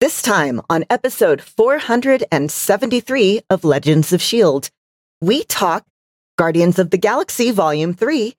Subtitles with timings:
[0.00, 4.70] This time on episode 473 of Legends of S.H.I.E.L.D.,
[5.20, 5.84] we talk
[6.38, 8.34] Guardians of the Galaxy Volume 3,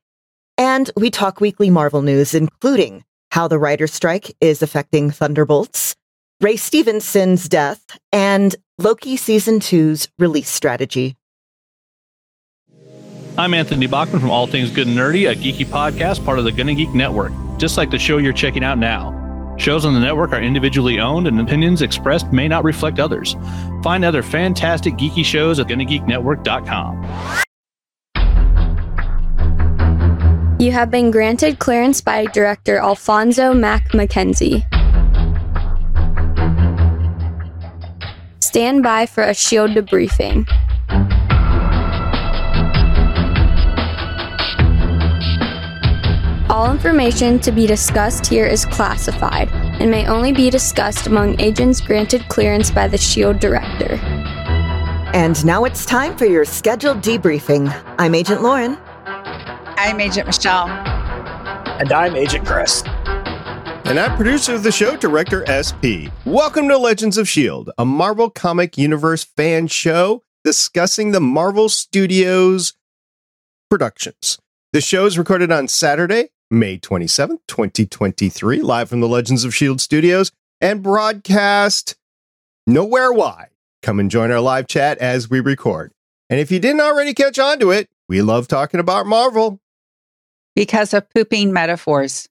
[0.57, 5.95] and we talk weekly Marvel news, including how the writer's strike is affecting Thunderbolts,
[6.41, 11.15] Ray Stevenson's death, and Loki Season 2's release strategy.
[13.37, 16.51] I'm Anthony Bachman from All Things Good and Nerdy, a geeky podcast part of the
[16.51, 19.20] Gonna Geek Network, just like the show you're checking out now.
[19.61, 23.35] Shows on the network are individually owned, and opinions expressed may not reflect others.
[23.83, 27.37] Find other fantastic geeky shows at GonnaGeekNetwork.com.
[30.59, 34.65] You have been granted clearance by director Alphonso Mack Mackenzie.
[38.39, 40.47] Stand by for a shield debriefing.
[46.51, 51.79] All information to be discussed here is classified and may only be discussed among agents
[51.79, 53.93] granted clearance by the SHIELD director.
[55.13, 57.73] And now it's time for your scheduled debriefing.
[57.97, 58.77] I'm Agent Lauren.
[59.05, 60.67] I'm Agent Michelle.
[60.67, 62.83] And I'm Agent Chris.
[63.85, 66.11] And I'm producer of the show, Director SP.
[66.25, 72.73] Welcome to Legends of S.H.I.E.L.D., a Marvel Comic Universe fan show discussing the Marvel Studios
[73.69, 74.37] productions.
[74.73, 79.79] The show is recorded on Saturday, May 27th, 2023, live from the Legends of S.H.I.E.L.D.
[79.79, 81.95] studios and broadcast
[82.67, 83.47] nowhere Why.
[83.81, 85.93] Come and join our live chat as we record.
[86.29, 89.61] And if you didn't already catch on to it, we love talking about Marvel.
[90.53, 92.27] Because of pooping metaphors.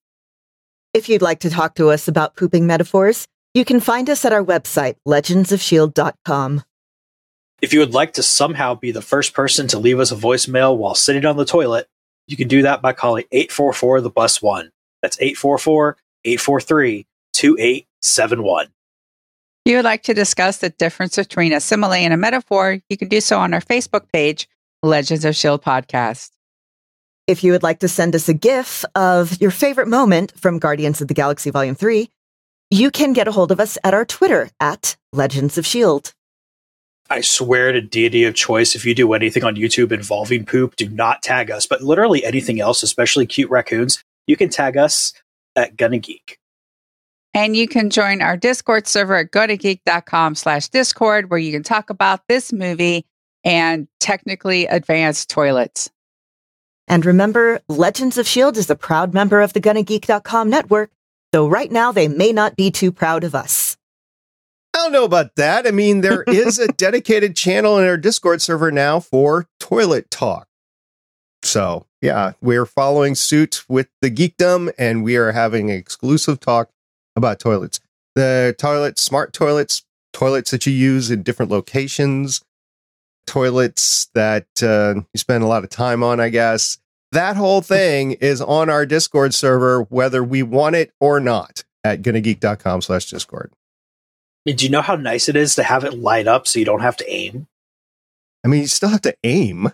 [0.92, 4.34] If you'd like to talk to us about pooping metaphors, you can find us at
[4.34, 6.62] our website, legendsofshield.com.
[7.62, 10.76] If you would like to somehow be the first person to leave us a voicemail
[10.76, 11.88] while sitting on the toilet,
[12.30, 14.70] you can do that by calling 844 the bus 1.
[15.02, 18.66] That's 844 843 2871.
[19.64, 22.96] If you would like to discuss the difference between a simile and a metaphor, you
[22.96, 24.48] can do so on our Facebook page,
[24.82, 25.62] Legends of S.H.I.E.L.D.
[25.62, 26.30] Podcast.
[27.26, 31.00] If you would like to send us a GIF of your favorite moment from Guardians
[31.00, 32.10] of the Galaxy Volume 3,
[32.70, 36.10] you can get a hold of us at our Twitter at Legends of S.H.I.E.L.D.
[37.10, 40.88] I swear to deity of choice, if you do anything on YouTube involving poop, do
[40.88, 41.66] not tag us.
[41.66, 45.12] But literally anything else, especially cute raccoons, you can tag us
[45.56, 46.38] at Gonna Geek.
[47.34, 51.90] And you can join our Discord server at gonnageek.com slash Discord, where you can talk
[51.90, 53.04] about this movie
[53.44, 55.90] and technically advanced toilets.
[56.86, 58.58] And remember, Legends of S.H.I.E.L.D.
[58.58, 60.90] is a proud member of the GonnaGeek.com network,
[61.32, 63.69] though right now they may not be too proud of us.
[64.74, 65.66] I don't know about that.
[65.66, 70.46] I mean, there is a dedicated channel in our Discord server now for toilet talk.
[71.42, 76.70] So, yeah, we're following suit with the geekdom and we are having exclusive talk
[77.16, 77.80] about toilets.
[78.14, 82.42] The toilets, smart toilets, toilets that you use in different locations,
[83.26, 86.78] toilets that uh, you spend a lot of time on, I guess.
[87.12, 92.02] That whole thing is on our Discord server, whether we want it or not, at
[92.02, 93.52] gonnageek.com slash Discord.
[94.46, 96.64] Mean, do you know how nice it is to have it light up so you
[96.64, 97.46] don't have to aim?
[98.44, 99.68] I mean, you still have to aim.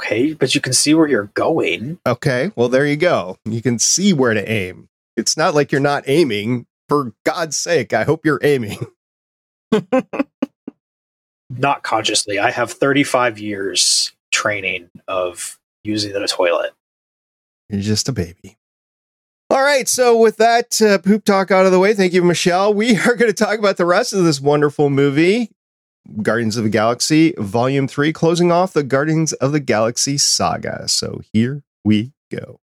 [0.00, 1.98] Okay, but you can see where you're going.
[2.06, 3.36] Okay, well, there you go.
[3.44, 4.88] You can see where to aim.
[5.16, 6.66] It's not like you're not aiming.
[6.88, 8.78] For God's sake, I hope you're aiming.
[11.50, 12.38] not consciously.
[12.38, 16.72] I have 35 years training of using the toilet.
[17.68, 18.56] You're just a baby.
[19.50, 19.88] All right.
[19.88, 22.74] So, with that uh, poop talk out of the way, thank you, Michelle.
[22.74, 25.50] We are going to talk about the rest of this wonderful movie,
[26.22, 30.86] Guardians of the Galaxy, Volume 3, closing off the Guardians of the Galaxy saga.
[30.86, 32.60] So, here we go.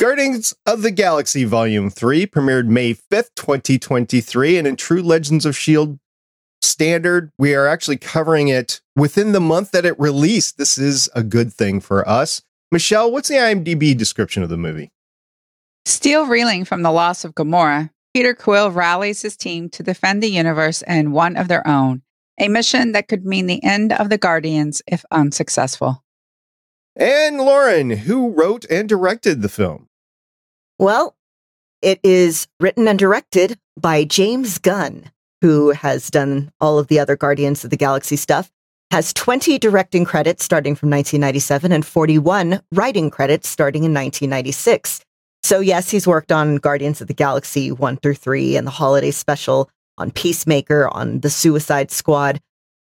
[0.00, 5.50] Guardians of the Galaxy Volume 3 premiered May 5th, 2023, and in true Legends of
[5.50, 6.00] S.H.I.E.L.D.
[6.62, 10.58] standard, we are actually covering it within the month that it released.
[10.58, 12.42] This is a good thing for us.
[12.70, 14.90] Michelle, what's the IMDb description of the movie?
[15.84, 20.30] Still reeling from the loss of Gamora, Peter Quill rallies his team to defend the
[20.30, 22.02] universe and one of their own,
[22.38, 26.02] a mission that could mean the end of the Guardians if unsuccessful.
[26.94, 29.88] And Lauren, who wrote and directed the film?
[30.78, 31.16] Well,
[31.80, 35.10] it is written and directed by James Gunn,
[35.42, 38.50] who has done all of the other Guardians of the Galaxy stuff,
[38.92, 45.00] has 20 directing credits starting from 1997 and 41 writing credits starting in 1996.
[45.42, 49.10] So, yes, he's worked on Guardians of the Galaxy 1 through 3 and the holiday
[49.10, 49.68] special,
[49.98, 52.40] on Peacemaker, on The Suicide Squad.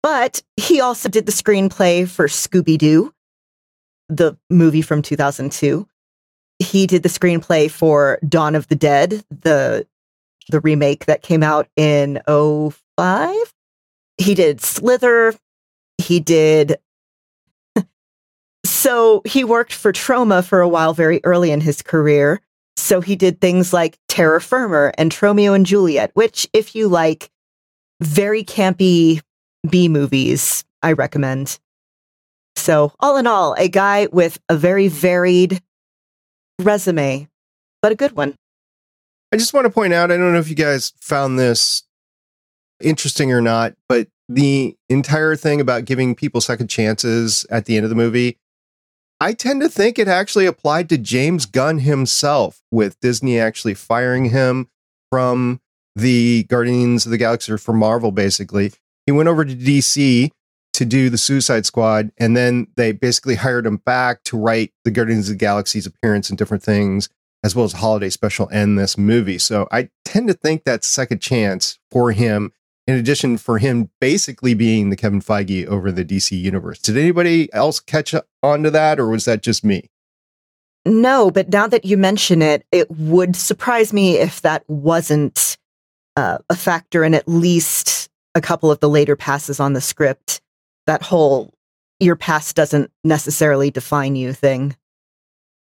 [0.02, 3.12] But he also did the screenplay for Scooby Doo,
[4.08, 5.86] the movie from 2002.
[6.60, 9.86] he did the screenplay for Dawn of the Dead, the
[10.50, 13.34] the remake that came out in 05.
[14.16, 15.34] He did Slither.
[15.98, 16.78] He did
[18.64, 22.40] so he worked for Troma for a while very early in his career.
[22.76, 27.28] So he did things like Terror Firmer and Tromeo and Juliet, which if you like
[28.00, 29.20] very campy
[29.68, 31.58] B movies, I recommend.
[32.54, 35.60] So, all in all, a guy with a very varied
[36.60, 37.28] resume,
[37.82, 38.36] but a good one.
[39.32, 41.82] I just want to point out I don't know if you guys found this
[42.80, 47.84] interesting or not, but the entire thing about giving people second chances at the end
[47.84, 48.38] of the movie,
[49.20, 54.26] I tend to think it actually applied to James Gunn himself, with Disney actually firing
[54.26, 54.68] him
[55.10, 55.60] from
[55.96, 58.72] the Guardians of the Galaxy or Marvel, basically.
[59.06, 60.30] He went over to DC
[60.74, 64.92] to do the Suicide Squad, and then they basically hired him back to write the
[64.92, 67.08] Guardians of the Galaxy's appearance and different things,
[67.48, 69.38] as well as holiday special and this movie.
[69.38, 72.52] So I tend to think that's second chance for him.
[72.86, 76.78] In addition, for him basically being the Kevin Feige over the DC universe.
[76.78, 79.90] Did anybody else catch on to that, or was that just me?
[80.84, 85.56] No, but now that you mention it, it would surprise me if that wasn't
[86.16, 90.40] uh, a factor in at least a couple of the later passes on the script.
[90.86, 91.52] That whole
[92.00, 94.76] your past doesn't necessarily define you thing.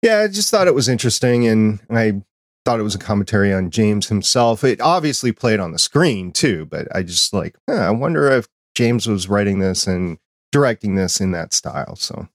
[0.02, 2.22] Yeah, I just thought it was interesting, and I
[2.66, 4.64] thought it was a commentary on James himself.
[4.64, 8.48] It obviously played on the screen too, but I just like, huh, I wonder if
[8.76, 10.20] James was writing this and
[10.52, 11.96] directing this in that style.
[11.96, 12.28] So,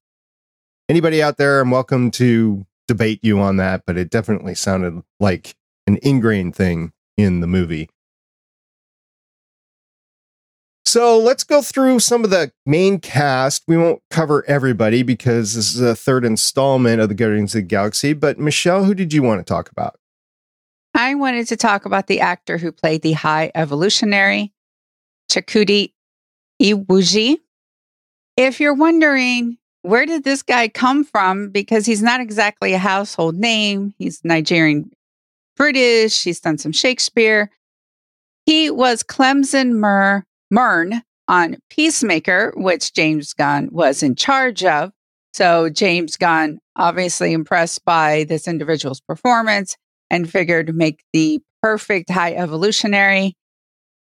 [0.89, 5.55] anybody out there, I'm welcome to debate you on that, but it definitely sounded like
[5.87, 7.89] an ingrained thing in the movie.
[10.93, 13.63] So let's go through some of the main cast.
[13.67, 17.67] We won't cover everybody because this is a third installment of the Guardians of the
[17.67, 18.13] Galaxy.
[18.13, 19.99] But Michelle, who did you want to talk about?
[20.95, 24.53] I wanted to talk about the actor who played the High Evolutionary,
[25.31, 25.95] Chukwudi
[26.61, 27.39] Iwuji.
[28.37, 31.49] If you're wondering, where did this guy come from?
[31.49, 33.95] Because he's not exactly a household name.
[33.97, 34.91] He's Nigerian
[35.57, 36.23] British.
[36.23, 37.51] He's done some Shakespeare.
[38.45, 44.93] He was Clemson Murr Murn on Peacemaker, which James Gunn was in charge of.
[45.33, 49.77] So James Gunn, obviously impressed by this individual's performance
[50.11, 53.35] and figured make the perfect high evolutionary.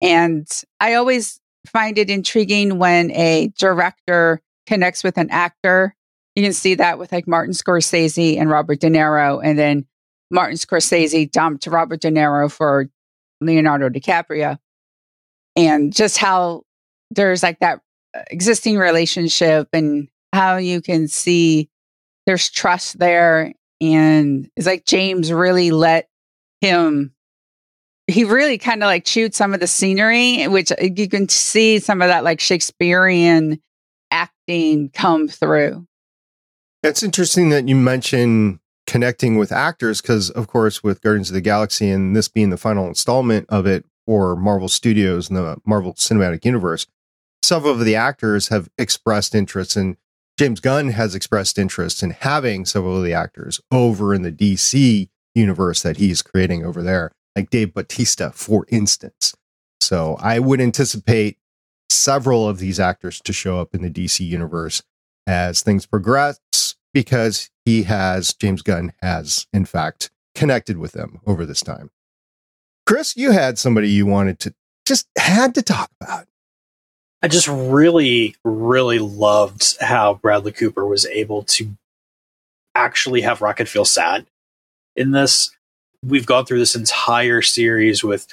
[0.02, 0.48] And
[0.80, 5.96] I always find it intriguing when a director connects with an actor.
[6.36, 9.42] You can see that with like Martin Scorsese and Robert De Niro.
[9.44, 9.88] And then
[10.30, 12.88] Martin Scorsese dumped Robert De Niro for
[13.42, 14.60] Leonardo DiCaprio
[15.56, 16.64] and just how
[17.12, 17.82] there's like that
[18.16, 21.70] uh, existing relationship and how you can see
[22.26, 26.08] there's trust there and it's like James really let
[26.62, 27.14] him
[28.08, 31.80] he really kind of like chewed some of the scenery which uh, you can see
[31.80, 33.60] some of that like Shakespearean
[34.12, 35.88] acting come through.
[36.84, 41.42] It's interesting that you mention connecting with actors because of course with Guardians of the
[41.42, 45.94] Galaxy and this being the final installment of it or Marvel Studios and the Marvel
[45.94, 46.88] Cinematic Universe,
[47.44, 49.98] several of the actors have expressed interest and
[50.38, 55.08] James Gunn has expressed interest in having several of the actors over in the DC
[55.34, 59.34] universe that he's creating over there, like Dave Bautista, for instance.
[59.80, 61.38] So I would anticipate
[61.90, 64.84] several of these actors to show up in the DC universe
[65.26, 66.40] as things progress
[66.94, 71.92] because he has, James Gunn has, in fact, connected with them over this time.
[72.86, 74.54] Chris, you had somebody you wanted to
[74.86, 76.26] just had to talk about.
[77.22, 81.76] I just really, really loved how Bradley Cooper was able to
[82.76, 84.28] actually have Rocket feel sad
[84.96, 85.56] in this.
[86.04, 88.28] We've gone through this entire series with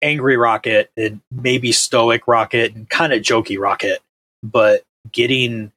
[0.00, 4.00] angry Rocket and maybe stoic Rocket and kind of jokey Rocket,
[4.44, 5.72] but getting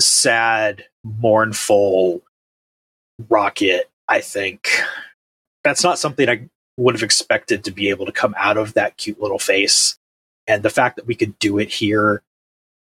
[0.00, 2.22] sad, mournful
[3.28, 4.68] Rocket, I think
[5.62, 8.96] that's not something I would have expected to be able to come out of that
[8.96, 9.98] cute little face.
[10.46, 12.22] And the fact that we could do it here,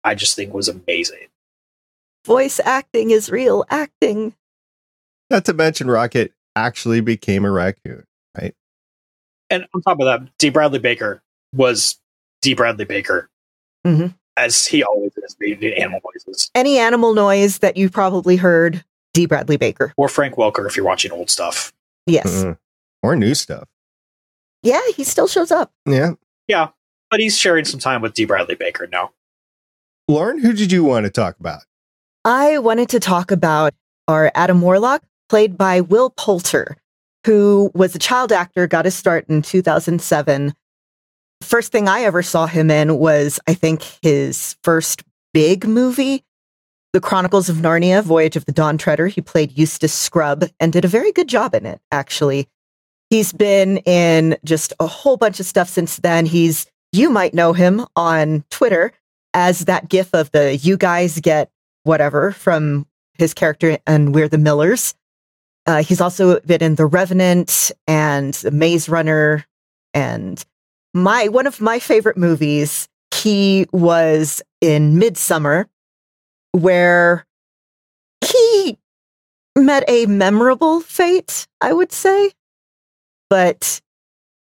[0.04, 1.26] I just think was amazing.
[2.26, 4.34] Voice acting is real acting.
[5.30, 8.04] Not to mention, Rocket actually became a raccoon,
[8.38, 8.54] right?
[9.49, 10.50] And on top of that, D.
[10.50, 11.22] Bradley Baker
[11.54, 11.99] was
[12.42, 12.54] D.
[12.54, 13.30] Bradley Baker,
[13.87, 14.08] mm-hmm.
[14.37, 16.50] as he always is, being animal voices.
[16.54, 18.84] Any animal noise that you've probably heard,
[19.14, 19.26] D.
[19.26, 19.94] Bradley Baker.
[19.96, 21.72] Or Frank Welker if you're watching old stuff.
[22.06, 22.44] Yes.
[22.44, 22.52] Mm-hmm
[23.02, 23.69] or new stuff.
[24.62, 25.73] Yeah, he still shows up.
[25.87, 26.12] Yeah.
[26.49, 26.69] Yeah.
[27.11, 28.25] But he's sharing some time with D.
[28.25, 29.12] Bradley Baker now.
[30.09, 31.62] Lauren, who did you want to talk about?
[32.25, 33.75] I wanted to talk about
[34.07, 36.76] our Adam Warlock, played by Will Poulter,
[37.25, 40.52] who was a child actor, got his start in 2007.
[41.42, 45.02] First thing I ever saw him in was, I think, his first
[45.33, 46.25] big movie,
[46.92, 49.07] The Chronicles of Narnia, Voyage of the Dawn Treader.
[49.07, 52.49] He played Eustace Scrub and did a very good job in it, actually.
[53.11, 56.26] He's been in just a whole bunch of stuff since then.
[56.26, 58.93] He's, you might know him on Twitter
[59.35, 61.50] as that gif of the you guys get
[61.83, 64.95] whatever from his character and We're the Millers.
[65.67, 69.45] Uh, he's also been in The Revenant and The Maze Runner
[69.93, 70.43] and
[70.95, 72.88] my one of my favorite movies.
[73.14, 75.69] He was in Midsummer,
[76.52, 77.26] where
[78.25, 78.79] he
[79.57, 82.31] met a memorable fate, I would say.
[83.30, 83.80] But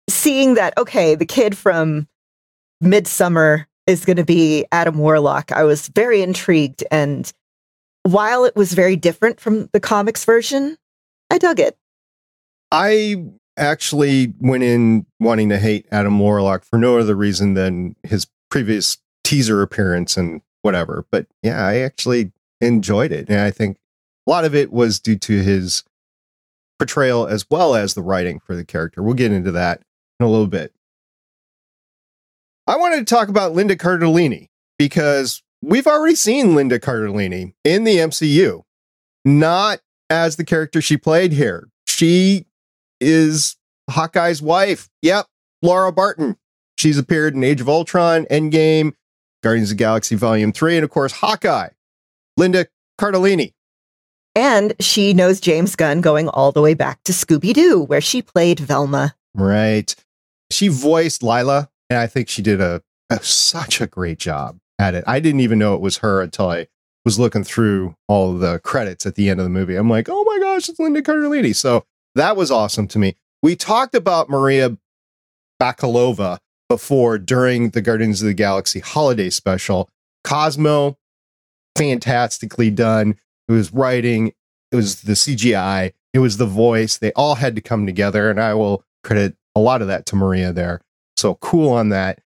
[0.08, 2.08] seeing that, okay, the kid from
[2.80, 6.82] Midsummer is going to be Adam Warlock, I was very intrigued.
[6.90, 7.30] And
[8.02, 10.76] while it was very different from the comics version,
[11.30, 11.76] I dug it.
[12.72, 13.24] I
[13.56, 18.98] actually went in wanting to hate Adam Warlock for no other reason than his previous
[19.24, 21.06] teaser appearance and whatever.
[21.10, 23.28] But yeah, I actually enjoyed it.
[23.28, 23.78] And I think
[24.26, 25.84] a lot of it was due to his
[26.78, 29.02] portrayal as well as the writing for the character.
[29.02, 29.82] We'll get into that
[30.20, 30.72] in a little bit.
[32.66, 37.96] I wanted to talk about Linda Cardellini because we've already seen Linda Cardellini in the
[37.96, 38.62] MCU,
[39.24, 39.80] not
[40.10, 41.68] as the character she played here.
[41.86, 42.46] She
[43.00, 43.56] is
[43.90, 44.88] Hawkeye's wife.
[45.02, 45.26] Yep,
[45.62, 46.36] Laura Barton.
[46.76, 48.92] She's appeared in Age of Ultron, Endgame,
[49.42, 51.70] Guardians of Galaxy Volume 3, and of course, Hawkeye.
[52.36, 52.66] Linda
[53.00, 53.54] Cardellini.
[54.38, 58.22] And she knows James Gunn going all the way back to Scooby Doo, where she
[58.22, 59.16] played Velma.
[59.34, 59.92] Right.
[60.52, 62.80] She voiced Lila, and I think she did a,
[63.10, 65.02] a such a great job at it.
[65.08, 66.68] I didn't even know it was her until I
[67.04, 69.74] was looking through all the credits at the end of the movie.
[69.74, 71.52] I'm like, oh my gosh, it's Linda Cardellini.
[71.52, 73.16] So that was awesome to me.
[73.42, 74.78] We talked about Maria
[75.60, 79.90] Bakalova before during the Guardians of the Galaxy holiday special.
[80.22, 80.96] Cosmo,
[81.76, 83.16] fantastically done.
[83.48, 84.32] It was writing,
[84.70, 86.98] it was the CGI, it was the voice.
[86.98, 90.16] They all had to come together, and I will credit a lot of that to
[90.16, 90.80] Maria there.
[91.16, 92.20] So cool on that.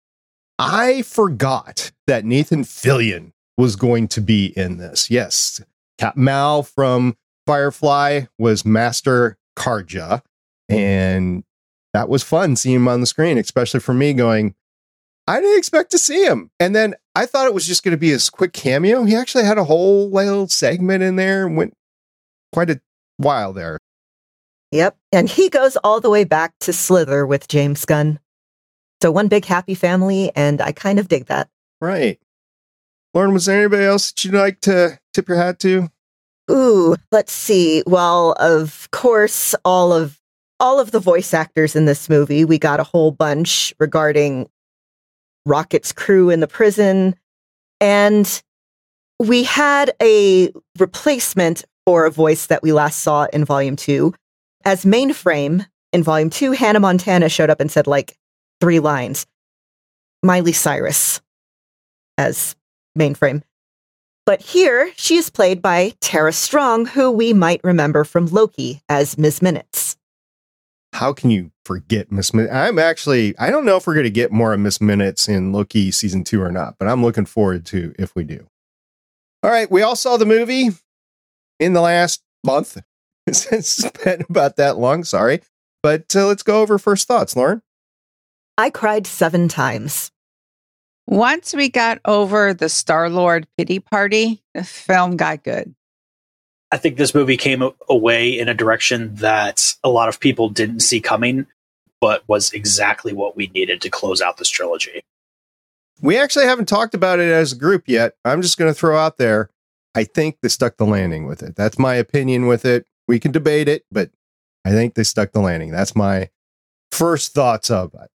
[0.58, 5.12] I forgot that Nathan Fillion was going to be in this.
[5.12, 5.62] Yes,
[5.98, 10.22] Cap Mal from Firefly was Master Karja,
[10.68, 11.44] and
[11.94, 14.56] that was fun seeing him on the screen, especially for me going,
[15.30, 16.50] I didn't expect to see him.
[16.60, 19.04] And then I thought it was just going to be his quick cameo.
[19.04, 21.76] He actually had a whole little segment in there and went
[22.52, 22.82] quite a
[23.18, 23.78] while there.
[24.72, 24.98] Yep.
[25.12, 28.20] And he goes all the way back to Slither with James Gunn.
[29.04, 31.48] So one big happy family, and I kind of dig that.
[31.80, 32.20] Right.
[33.14, 35.90] Lauren, was there anybody else that you'd like to tip your hat to?
[36.50, 37.84] Ooh, let's see.
[37.86, 40.20] Well, of course, all of
[40.60, 42.46] all of the voice actors in this movie.
[42.46, 44.50] We got a whole bunch regarding
[45.50, 47.16] Rocket's crew in the prison.
[47.82, 48.42] And
[49.20, 54.14] we had a replacement for a voice that we last saw in volume two.
[54.64, 58.18] As mainframe in volume two, Hannah Montana showed up and said like
[58.62, 59.26] three lines.
[60.22, 61.22] Miley Cyrus
[62.18, 62.56] as
[62.98, 63.42] mainframe.
[64.26, 69.18] But here she is played by Tara Strong, who we might remember from Loki as
[69.18, 69.42] Ms.
[69.42, 69.98] Minutes.
[70.94, 72.52] How can you forget Miss Minutes?
[72.52, 75.52] I'm actually, I don't know if we're going to get more of Miss Minutes in
[75.52, 78.48] Loki season two or not, but I'm looking forward to if we do.
[79.44, 80.70] All right, we all saw the movie
[81.60, 82.82] in the last month.
[83.28, 85.42] it's been about that long, sorry.
[85.84, 87.62] But uh, let's go over first thoughts, Lauren.
[88.58, 90.10] I cried seven times.
[91.06, 95.76] Once we got over the Star Lord pity party, the film got good.
[96.72, 100.80] I think this movie came away in a direction that a lot of people didn't
[100.80, 101.46] see coming,
[102.02, 105.02] but was exactly what we needed to close out this trilogy.
[106.02, 108.14] We actually haven't talked about it as a group yet.
[108.24, 109.50] I'm just going to throw out there.
[109.96, 111.56] I think they stuck the landing with it.
[111.56, 112.86] That's my opinion with it.
[113.08, 114.12] We can debate it, but
[114.64, 115.72] I think they stuck the landing.
[115.72, 116.30] That's my
[116.92, 118.10] first thoughts of it.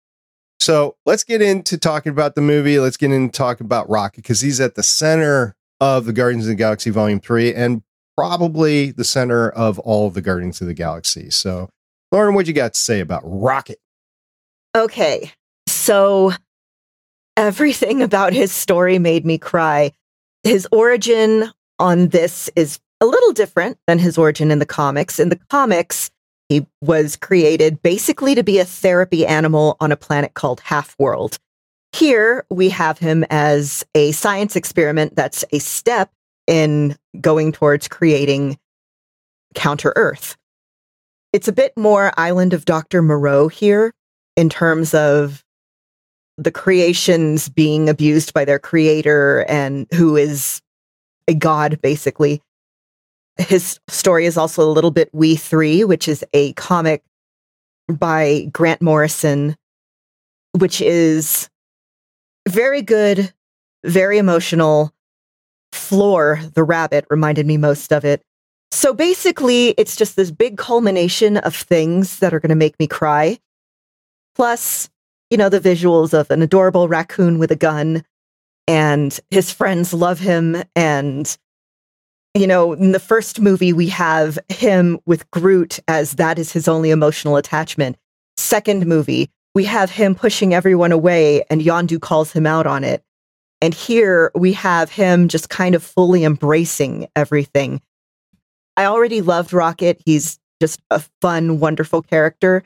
[0.61, 2.79] So let's get into talking about the movie.
[2.79, 6.49] Let's get into talking about Rocket because he's at the center of the Guardians of
[6.49, 7.83] the Galaxy Volume 3 and
[8.17, 11.29] probably the center of all of the Guardians of the Galaxy.
[11.29, 11.69] So,
[12.15, 13.81] Lauren, what you got to say about Rocket?
[14.77, 15.33] Okay.
[15.67, 16.31] So,
[17.37, 19.91] everything about his story made me cry.
[20.45, 25.19] His origin on this is a little different than his origin in the comics.
[25.19, 26.13] In the comics,
[26.49, 31.41] he was created basically to be a therapy animal on a planet called Half World.
[31.93, 36.13] Here we have him as a science experiment that's a step
[36.47, 38.57] in going towards creating
[39.57, 40.37] Counter Earth.
[41.35, 43.03] It's a bit more Island of Dr.
[43.03, 43.93] Moreau here
[44.37, 45.43] in terms of
[46.39, 50.63] the creations being abused by their creator and who is
[51.27, 52.41] a god, basically.
[53.37, 57.03] His story is also a little bit We3, which is a comic
[57.89, 59.57] by Grant Morrison,
[60.53, 61.51] which is
[62.49, 63.35] very good,
[63.85, 64.93] very emotional.
[65.73, 68.23] Floor, the rabbit, reminded me most of it.
[68.85, 72.87] So basically, it's just this big culmination of things that are going to make me
[72.87, 73.39] cry.
[74.35, 74.91] Plus,
[75.31, 78.05] you know, the visuals of an adorable raccoon with a gun
[78.69, 80.63] and his friends love him.
[80.77, 81.35] And,
[82.35, 86.69] you know, in the first movie, we have him with Groot as that is his
[86.69, 87.97] only emotional attachment.
[88.37, 93.03] Second movie, we have him pushing everyone away and Yondu calls him out on it.
[93.63, 97.81] And here we have him just kind of fully embracing everything.
[98.77, 100.01] I already loved Rocket.
[100.05, 102.65] He's just a fun, wonderful character.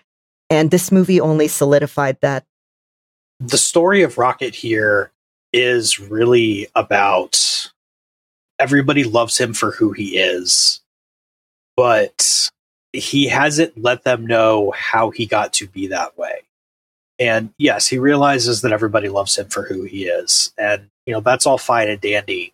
[0.50, 2.44] And this movie only solidified that.
[3.40, 5.12] The story of Rocket here
[5.52, 7.70] is really about
[8.58, 10.80] everybody loves him for who he is,
[11.76, 12.50] but
[12.92, 16.42] he hasn't let them know how he got to be that way.
[17.18, 20.52] And yes, he realizes that everybody loves him for who he is.
[20.56, 22.52] And, you know, that's all fine and dandy.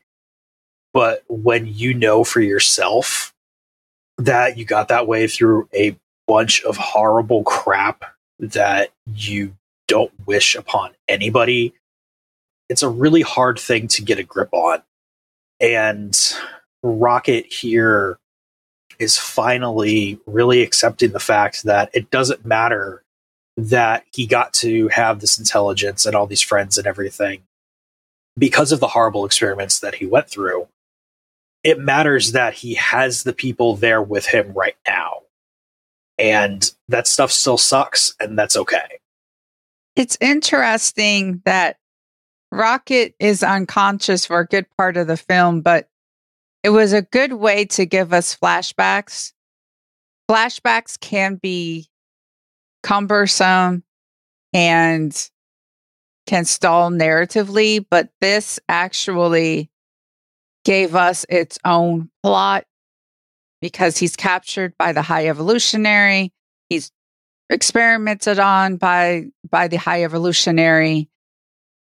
[0.92, 3.33] But when you know for yourself
[4.18, 8.04] that you got that way through a bunch of horrible crap
[8.38, 9.54] that you
[9.88, 11.75] don't wish upon anybody,
[12.68, 14.83] it's a really hard thing to get a grip on.
[15.61, 16.18] And
[16.83, 18.18] Rocket here
[18.99, 23.02] is finally really accepting the fact that it doesn't matter
[23.56, 27.42] that he got to have this intelligence and all these friends and everything
[28.37, 30.66] because of the horrible experiments that he went through.
[31.64, 35.23] It matters that he has the people there with him right now.
[36.18, 39.00] And that stuff still sucks, and that's okay.
[39.96, 41.79] It's interesting that
[42.53, 45.88] Rocket is unconscious for a good part of the film, but
[46.62, 49.33] it was a good way to give us flashbacks.
[50.31, 51.88] Flashbacks can be
[52.83, 53.83] cumbersome
[54.53, 55.31] and
[56.27, 59.70] can stall narratively, but this actually
[60.64, 62.64] gave us its own plot
[63.61, 66.33] because he's captured by the high evolutionary.
[66.68, 66.90] He's
[67.50, 71.09] experimented on by by the high evolutionary.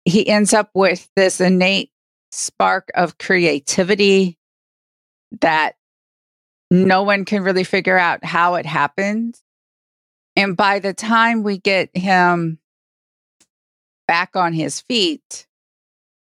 [0.04, 1.90] He ends up with this innate
[2.32, 4.38] spark of creativity
[5.40, 5.74] that
[6.70, 9.38] no one can really figure out how it happened.
[10.36, 12.58] And by the time we get him
[14.06, 15.46] back on his feet,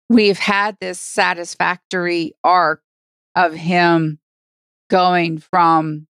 [0.09, 2.83] we've had this satisfactory arc
[3.35, 4.19] of him
[4.91, 6.07] going from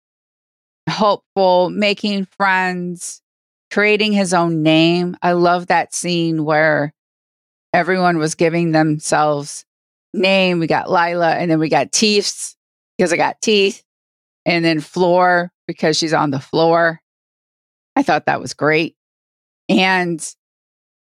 [0.89, 3.23] hopeful, making friends,
[3.71, 5.17] creating his own name.
[5.23, 6.93] I love that scene where
[7.73, 9.65] everyone was giving themselves
[10.13, 10.59] name.
[10.59, 12.57] We got Lila and then we got Teeths
[12.97, 13.83] because I got teeth
[14.45, 17.01] and then Floor because she's on the floor.
[17.97, 18.97] I thought that was great.
[19.69, 20.23] And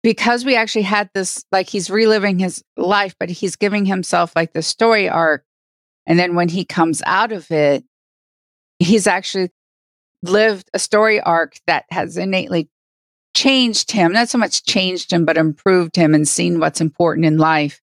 [0.03, 4.53] because we actually had this, like he's reliving his life, but he's giving himself like
[4.53, 5.43] the story arc.
[6.05, 7.83] And then when he comes out of it,
[8.79, 9.51] he's actually
[10.23, 12.69] lived a story arc that has innately
[13.35, 17.37] changed him, not so much changed him, but improved him and seen what's important in
[17.37, 17.79] life.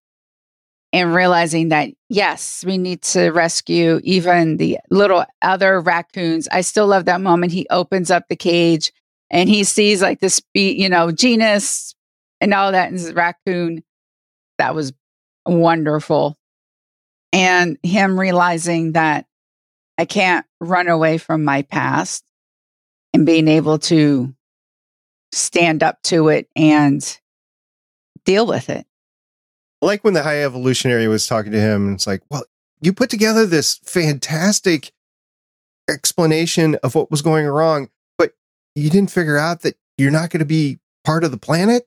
[0.90, 6.48] And realizing that, yes, we need to rescue even the little other raccoons.
[6.50, 7.52] I still love that moment.
[7.52, 8.90] He opens up the cage
[9.31, 11.94] and he sees like this, be- you know, genus
[12.40, 13.83] and all that in his raccoon.
[14.59, 14.92] That was
[15.46, 16.37] wonderful.
[17.33, 19.27] And him realizing that
[19.98, 22.24] I can't run away from my past
[23.12, 24.35] and being able to
[25.33, 27.18] stand up to it and
[28.24, 28.87] deal with it.
[29.81, 32.44] Like when the high evolutionary was talking to him, it's like, well,
[32.81, 34.92] you put together this fantastic
[35.88, 38.33] explanation of what was going wrong, but
[38.74, 41.87] you didn't figure out that you're not going to be part of the planet.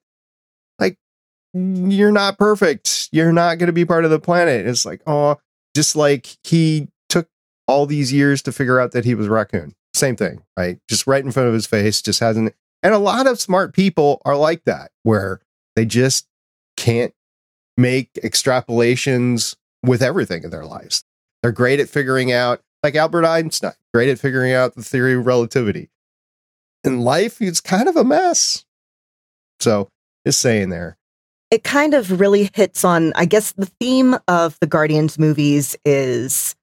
[1.53, 3.09] You're not perfect.
[3.11, 4.65] You're not going to be part of the planet.
[4.65, 5.37] It's like, oh,
[5.75, 7.27] just like he took
[7.67, 9.73] all these years to figure out that he was raccoon.
[9.93, 10.79] Same thing, right?
[10.89, 12.53] Just right in front of his face, just hasn't.
[12.83, 15.41] And a lot of smart people are like that, where
[15.75, 16.27] they just
[16.77, 17.13] can't
[17.77, 21.03] make extrapolations with everything in their lives.
[21.43, 25.25] They're great at figuring out, like Albert Einstein, great at figuring out the theory of
[25.25, 25.89] relativity.
[26.83, 28.65] In life, it's kind of a mess.
[29.59, 29.89] So,
[30.25, 30.97] just saying there.
[31.51, 36.55] It kind of really hits on, I guess, the theme of the Guardians movies is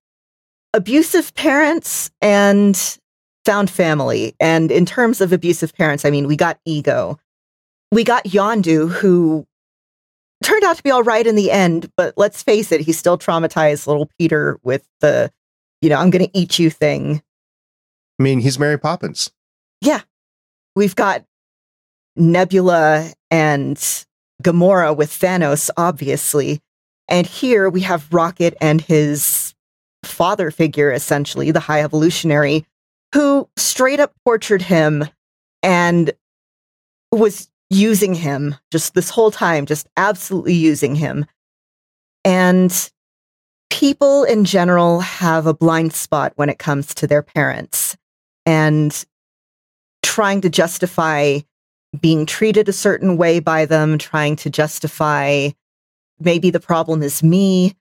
[0.72, 2.98] abusive parents and
[3.44, 4.34] found family.
[4.40, 7.18] And in terms of abusive parents, I mean, we got ego.
[7.92, 9.46] We got Yondu, who
[10.42, 13.18] turned out to be all right in the end, but let's face it, he still
[13.18, 15.30] traumatized little Peter with the,
[15.82, 17.22] you know, I'm going to eat you thing.
[18.18, 19.30] I mean, he's Mary Poppins.
[19.80, 20.00] Yeah.
[20.74, 21.24] We've got
[22.16, 24.06] Nebula and
[24.42, 26.60] Gamora with Thanos, obviously.
[27.08, 29.54] And here we have Rocket and his
[30.04, 32.66] father figure, essentially, the High Evolutionary,
[33.14, 35.04] who straight up tortured him
[35.62, 36.12] and
[37.10, 41.26] was using him just this whole time, just absolutely using him.
[42.24, 42.90] And
[43.70, 47.96] people in general have a blind spot when it comes to their parents
[48.46, 49.04] and
[50.02, 51.40] trying to justify
[52.00, 55.50] being treated a certain way by them, trying to justify
[56.20, 57.74] maybe the problem is me.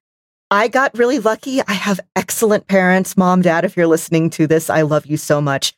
[0.50, 1.62] I got really lucky.
[1.68, 3.18] I have excellent parents.
[3.18, 5.74] Mom, dad, if you're listening to this, I love you so much.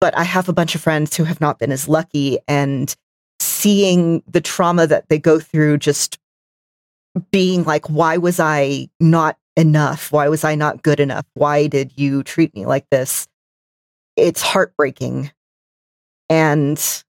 [0.00, 2.38] But I have a bunch of friends who have not been as lucky.
[2.48, 2.94] And
[3.38, 6.18] seeing the trauma that they go through, just
[7.30, 10.12] being like, why was I not enough?
[10.12, 11.26] Why was I not good enough?
[11.34, 13.28] Why did you treat me like this?
[14.16, 15.30] It's heartbreaking.
[16.28, 17.04] And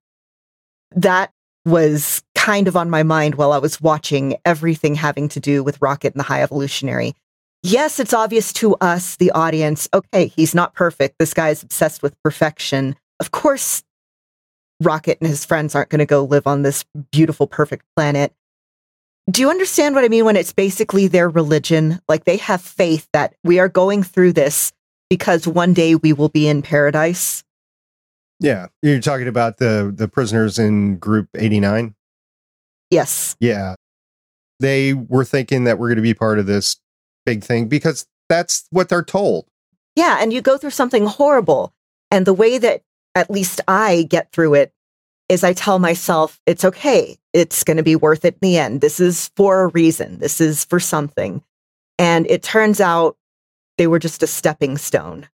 [0.96, 1.32] that
[1.66, 5.82] was kind of on my mind while I was watching everything having to do with
[5.82, 7.14] Rocket and the High Evolutionary.
[7.62, 11.16] Yes, it's obvious to us, the audience, okay, he's not perfect.
[11.20, 12.96] This guy is obsessed with perfection.
[13.20, 13.84] Of course,
[14.82, 18.34] Rocket and his friends aren't going to go live on this beautiful, perfect planet.
[19.30, 22.00] Do you understand what I mean when it's basically their religion?
[22.08, 24.72] Like they have faith that we are going through this
[25.10, 27.44] because one day we will be in paradise.
[28.40, 31.96] Yeah, you're talking about the the prisoners in Group 89.
[32.90, 33.36] Yes.
[33.40, 33.76] Yeah,
[34.60, 36.78] they were thinking that we're going to be part of this
[37.26, 39.46] big thing because that's what they're told.
[39.96, 41.74] Yeah, and you go through something horrible,
[42.12, 42.82] and the way that
[43.16, 44.72] at least I get through it
[45.30, 47.18] is I tell myself it's okay.
[47.34, 48.82] It's going to be worth it in the end.
[48.82, 50.20] This is for a reason.
[50.20, 51.44] This is for something.
[52.00, 53.18] And it turns out
[53.78, 55.28] they were just a stepping stone.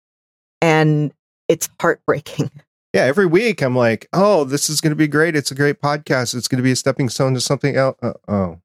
[0.62, 1.14] And
[1.48, 2.50] it's heartbreaking.
[2.94, 5.36] Yeah, every week I'm like, oh, this is going to be great.
[5.36, 6.36] It's a great podcast.
[6.36, 7.98] It's going to be a stepping stone to something else.
[8.04, 8.62] Uh, oh,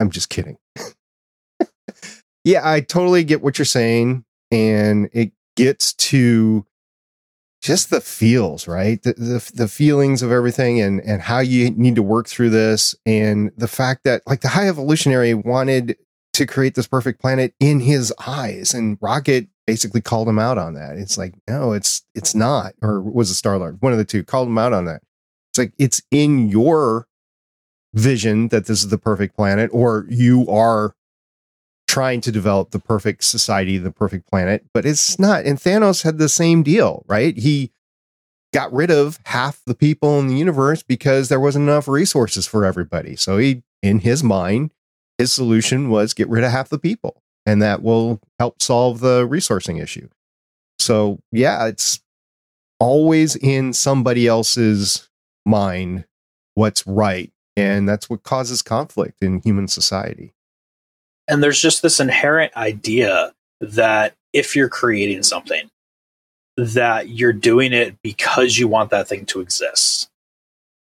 [0.00, 0.56] I'm just kidding.
[2.44, 4.24] yeah, I totally get what you're saying.
[4.50, 6.64] And it gets to
[7.60, 9.02] just the feels, right?
[9.02, 12.94] The, the, the feelings of everything and and how you need to work through this
[13.04, 15.96] and the fact that like the high evolutionary wanted
[16.36, 20.74] to create this perfect planet in his eyes and Rocket basically called him out on
[20.74, 20.98] that.
[20.98, 23.80] It's like, no, it's it's not or was it Star-Lord?
[23.80, 25.00] One of the two called him out on that.
[25.50, 27.08] It's like it's in your
[27.94, 30.94] vision that this is the perfect planet or you are
[31.88, 35.46] trying to develop the perfect society, the perfect planet, but it's not.
[35.46, 37.34] And Thanos had the same deal, right?
[37.38, 37.72] He
[38.52, 42.66] got rid of half the people in the universe because there wasn't enough resources for
[42.66, 43.16] everybody.
[43.16, 44.72] So he, in his mind,
[45.18, 49.26] his solution was get rid of half the people, and that will help solve the
[49.26, 50.08] resourcing issue.
[50.78, 52.00] So yeah, it's
[52.78, 55.08] always in somebody else's
[55.44, 56.04] mind
[56.54, 57.32] what's right.
[57.56, 60.34] And that's what causes conflict in human society.
[61.28, 65.70] And there's just this inherent idea that if you're creating something,
[66.56, 70.08] that you're doing it because you want that thing to exist.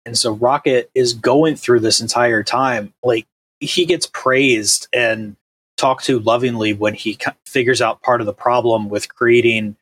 [0.05, 2.93] And so Rocket is going through this entire time.
[3.03, 3.25] Like
[3.59, 5.35] he gets praised and
[5.77, 9.75] talked to lovingly when he figures out part of the problem with creating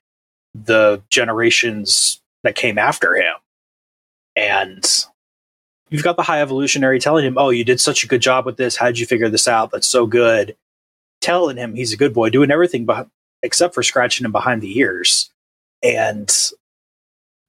[0.54, 3.36] the generations that came after him.
[4.36, 4.86] And
[5.90, 8.58] you've got the high evolutionary telling him, "Oh, you did such a good job with
[8.58, 8.76] this.
[8.76, 9.72] How did you figure this out?
[9.72, 10.58] That's so good."
[11.22, 13.08] Telling him he's a good boy, doing everything but,
[13.42, 15.32] except for scratching him behind the ears.
[15.82, 16.34] And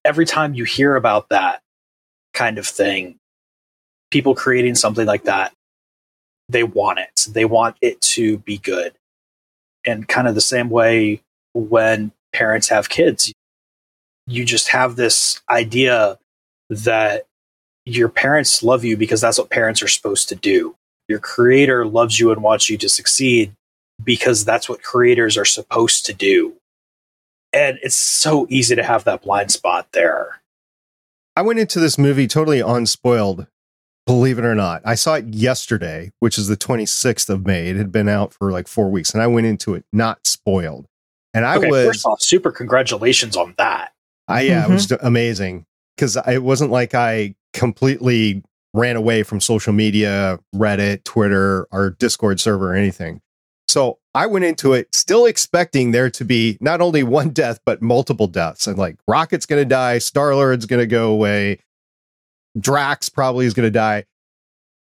[0.05, 1.63] every time you hear about that
[2.33, 3.19] kind of thing,
[4.11, 5.53] people creating something like that,
[6.49, 7.27] they want it.
[7.31, 8.93] They want it to be good.
[9.85, 11.23] And kind of the same way
[11.55, 13.33] when parents have kids,
[14.27, 16.19] you just have this idea
[16.69, 17.27] that
[17.85, 20.75] your parents love you because that's what parents are supposed to do.
[21.09, 23.53] Your creator loves you and wants you to succeed
[24.03, 26.55] because that's what creators are supposed to do.
[27.53, 30.41] And it's so easy to have that blind spot there.
[31.37, 33.47] I went into this movie totally unspoiled,
[34.07, 34.83] believe it or not.
[34.85, 37.69] I saw it yesterday, which is the 26th of May.
[37.69, 40.87] It had been out for like four weeks, and I went into it not spoiled.
[41.35, 41.87] And I okay, was.
[41.87, 43.93] First off, super congratulations on that.
[44.29, 44.71] I, yeah, mm-hmm.
[44.71, 45.07] it was mm-hmm.
[45.07, 45.67] amazing
[45.97, 48.43] because it wasn't like I completely
[48.73, 53.21] ran away from social media, Reddit, Twitter, our Discord server, or anything.
[53.69, 57.83] So I went into it still expecting there to be not only one death, but
[57.83, 58.67] multiple deaths.
[58.67, 61.59] And like Rocket's going to die, Star Lord's going to go away,
[62.59, 64.05] Drax probably is going to die.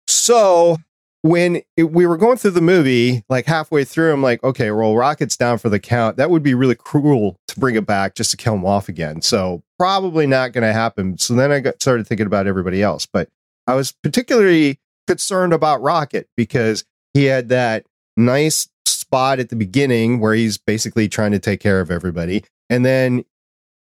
[0.08, 0.78] So
[1.24, 4.95] when it, we were going through the movie, like halfway through, I'm like, okay, well,
[4.95, 6.17] Rocket's down for the count.
[6.17, 9.21] That would be really cruel to bring it back just to kill him off again.
[9.21, 11.17] So probably not going to happen.
[11.17, 13.30] So then I got started thinking about everybody else, but
[13.67, 17.86] I was particularly concerned about Rocket because he had that
[18.17, 22.43] nice spot at the beginning where he's basically trying to take care of everybody.
[22.69, 23.26] And then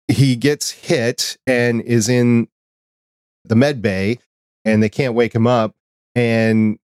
[0.07, 2.47] he gets hit and is in
[3.47, 4.19] the med bay
[4.63, 5.75] and they can't wake him up.
[6.15, 6.79] And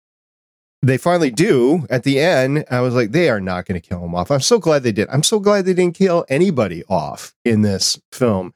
[0.82, 2.66] they finally do at the end.
[2.72, 4.32] I was like, they are not going to kill him off.
[4.32, 5.08] I'm so glad they did.
[5.10, 8.54] I'm so glad they didn't kill anybody off in this film.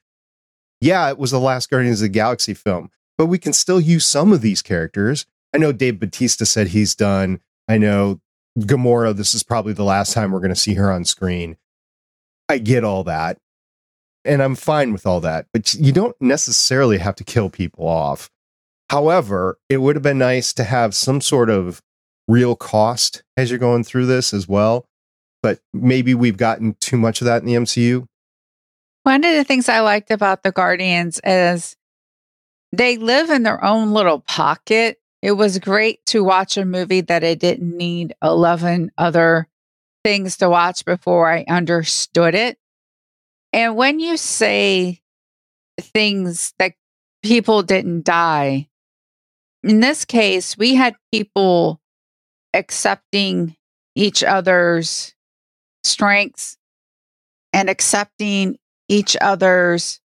[0.81, 4.05] Yeah, it was the last Guardians of the Galaxy film, but we can still use
[4.05, 5.25] some of these characters.
[5.53, 7.41] I know Dave Bautista said he's done.
[7.67, 8.19] I know
[8.59, 11.57] Gamora, this is probably the last time we're going to see her on screen.
[12.49, 13.37] I get all that.
[14.25, 18.29] And I'm fine with all that, but you don't necessarily have to kill people off.
[18.89, 21.81] However, it would have been nice to have some sort of
[22.27, 24.87] real cost as you're going through this as well.
[25.43, 28.07] But maybe we've gotten too much of that in the MCU.
[29.03, 31.75] One of the things I liked about the Guardians is
[32.71, 34.99] they live in their own little pocket.
[35.21, 39.47] It was great to watch a movie that I didn't need 11 other
[40.03, 42.57] things to watch before I understood it.
[43.55, 44.99] And when you say
[45.79, 46.73] things that
[47.23, 48.67] people didn't die,
[49.63, 51.79] in this case, we had people
[52.53, 53.55] accepting
[53.95, 55.15] each other's
[55.85, 56.57] strengths
[57.53, 58.57] and accepting
[58.89, 60.01] each other's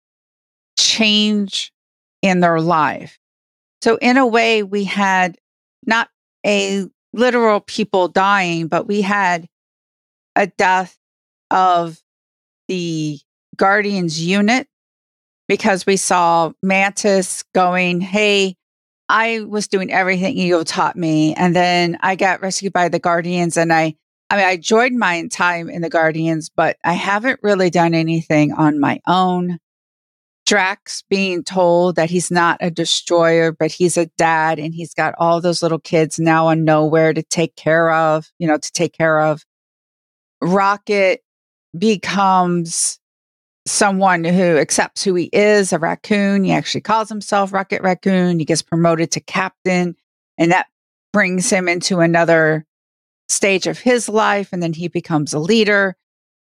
[0.79, 1.73] change
[2.21, 3.19] in their life.
[3.83, 5.37] So, in a way, we had
[5.85, 6.07] not
[6.45, 9.49] a literal people dying, but we had
[10.37, 10.97] a death
[11.49, 12.01] of
[12.69, 13.19] the
[13.57, 14.67] Guardians unit
[15.47, 18.55] because we saw Mantis going, Hey,
[19.09, 21.33] I was doing everything you taught me.
[21.33, 23.95] And then I got rescued by the Guardians and I,
[24.29, 28.53] I mean, I enjoyed my time in the Guardians, but I haven't really done anything
[28.53, 29.57] on my own.
[30.45, 35.13] Drax being told that he's not a destroyer, but he's a dad and he's got
[35.17, 38.93] all those little kids now and nowhere to take care of, you know, to take
[38.93, 39.43] care of.
[40.41, 41.21] Rocket
[41.77, 43.00] becomes
[43.67, 46.43] someone who accepts who he is, a raccoon.
[46.43, 48.39] He actually calls himself Rocket Raccoon.
[48.39, 49.95] He gets promoted to captain,
[50.37, 50.67] and that
[51.13, 52.65] brings him into another
[53.29, 54.49] stage of his life.
[54.51, 55.95] And then he becomes a leader.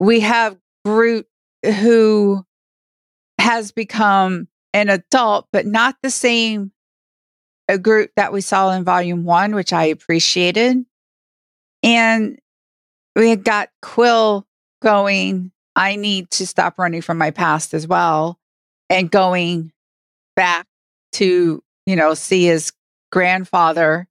[0.01, 1.27] We have Groot,
[1.65, 2.45] who
[3.39, 6.73] has become an adult, but not the same
[7.69, 10.85] a Groot that we saw in volume one, which I appreciated.
[11.83, 12.39] And
[13.15, 14.47] we had got Quill
[14.83, 18.37] going I need to stop running from my past as well
[18.91, 19.71] and going
[20.35, 20.67] back
[21.13, 22.73] to, you know, see his
[23.13, 24.09] grandfather.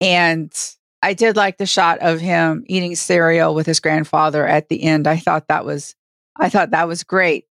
[0.00, 0.52] And
[1.00, 5.06] I did like the shot of him eating cereal with his grandfather at the end.
[5.06, 5.94] I thought that was
[6.36, 7.46] I thought that was great.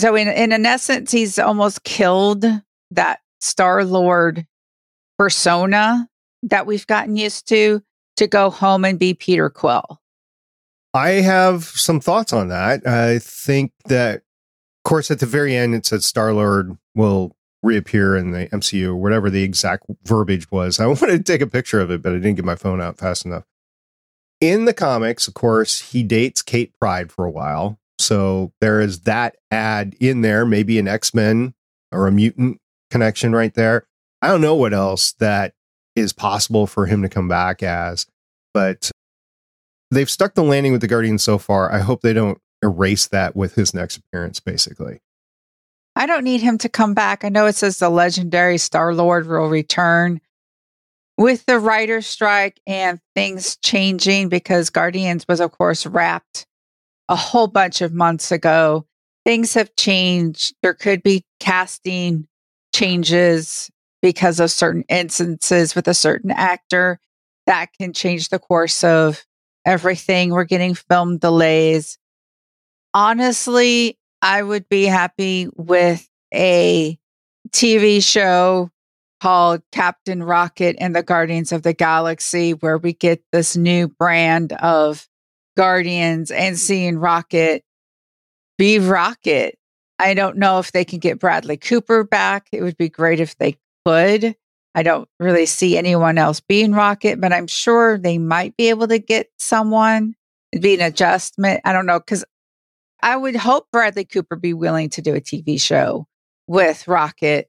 [0.00, 2.44] So in in an essence, he's almost killed
[2.90, 4.44] that Star Lord
[5.20, 6.08] persona
[6.42, 7.80] that we've gotten used to
[8.16, 10.01] to go home and be Peter Quill.
[10.94, 12.86] I have some thoughts on that.
[12.86, 18.16] I think that, of course, at the very end, it said Star Lord will reappear
[18.16, 20.78] in the MCU or whatever the exact verbiage was.
[20.80, 22.98] I wanted to take a picture of it, but I didn't get my phone out
[22.98, 23.44] fast enough.
[24.40, 27.78] In the comics, of course, he dates Kate Pryde for a while.
[27.98, 31.54] So there is that ad in there, maybe an X Men
[31.92, 32.58] or a mutant
[32.90, 33.86] connection right there.
[34.20, 35.54] I don't know what else that
[35.94, 38.06] is possible for him to come back as,
[38.52, 38.90] but
[39.92, 41.70] they've stuck the landing with the Guardians so far.
[41.72, 45.00] I hope they don't erase that with his next appearance, basically.
[45.94, 47.24] I don't need him to come back.
[47.24, 50.20] I know it says the legendary Star Lord will return.
[51.18, 56.46] With the writer's strike and things changing, because Guardians was, of course, wrapped
[57.08, 58.86] a whole bunch of months ago,
[59.26, 60.54] things have changed.
[60.62, 62.26] There could be casting
[62.74, 66.98] changes because of certain instances with a certain actor
[67.46, 69.22] that can change the course of
[69.64, 70.30] everything.
[70.30, 71.98] We're getting film delays.
[72.94, 76.98] Honestly, I would be happy with a
[77.50, 78.70] TV show
[79.20, 84.52] called Captain Rocket and the Guardians of the Galaxy, where we get this new brand
[84.54, 85.08] of
[85.56, 87.64] Guardians and seeing Rocket
[88.58, 89.58] be Rocket.
[89.98, 92.48] I don't know if they can get Bradley Cooper back.
[92.52, 94.36] It would be great if they could.
[94.74, 98.88] I don't really see anyone else being Rocket, but I'm sure they might be able
[98.88, 100.14] to get someone.
[100.52, 101.60] It'd be an adjustment.
[101.64, 102.24] I don't know because
[103.02, 106.06] I would hope Bradley Cooper be willing to do a TV show
[106.46, 107.48] with Rocket.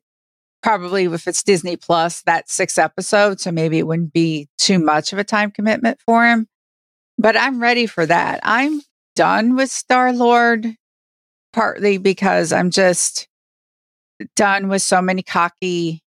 [0.62, 5.14] Probably if it's Disney Plus, that's six episodes, so maybe it wouldn't be too much
[5.14, 6.48] of a time commitment for him.
[7.18, 8.40] But I'm ready for that.
[8.44, 8.82] I'm
[9.16, 10.76] done with Star Lord,
[11.52, 13.28] partly because I'm just
[14.36, 16.03] done with so many cocky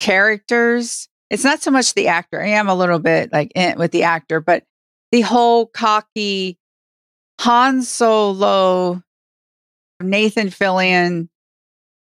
[0.00, 1.08] characters.
[1.30, 2.40] It's not so much the actor.
[2.40, 4.64] I am a little bit like eh, with the actor, but
[5.12, 6.58] the whole cocky
[7.40, 9.02] Han Solo,
[10.00, 11.28] Nathan Fillion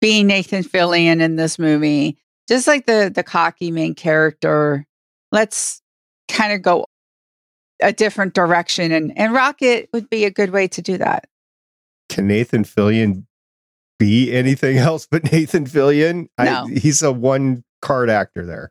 [0.02, 4.86] being Nathan Fillion in this movie, just like the the cocky main character.
[5.32, 5.82] Let's
[6.30, 6.86] kind of go
[7.82, 11.28] a different direction, and and Rocket would be a good way to do that.
[12.10, 13.26] Can Nathan Fillion
[14.00, 16.28] be anything else but Nathan Fillion?
[16.40, 16.68] No.
[16.68, 18.70] I, he's a one card actor there.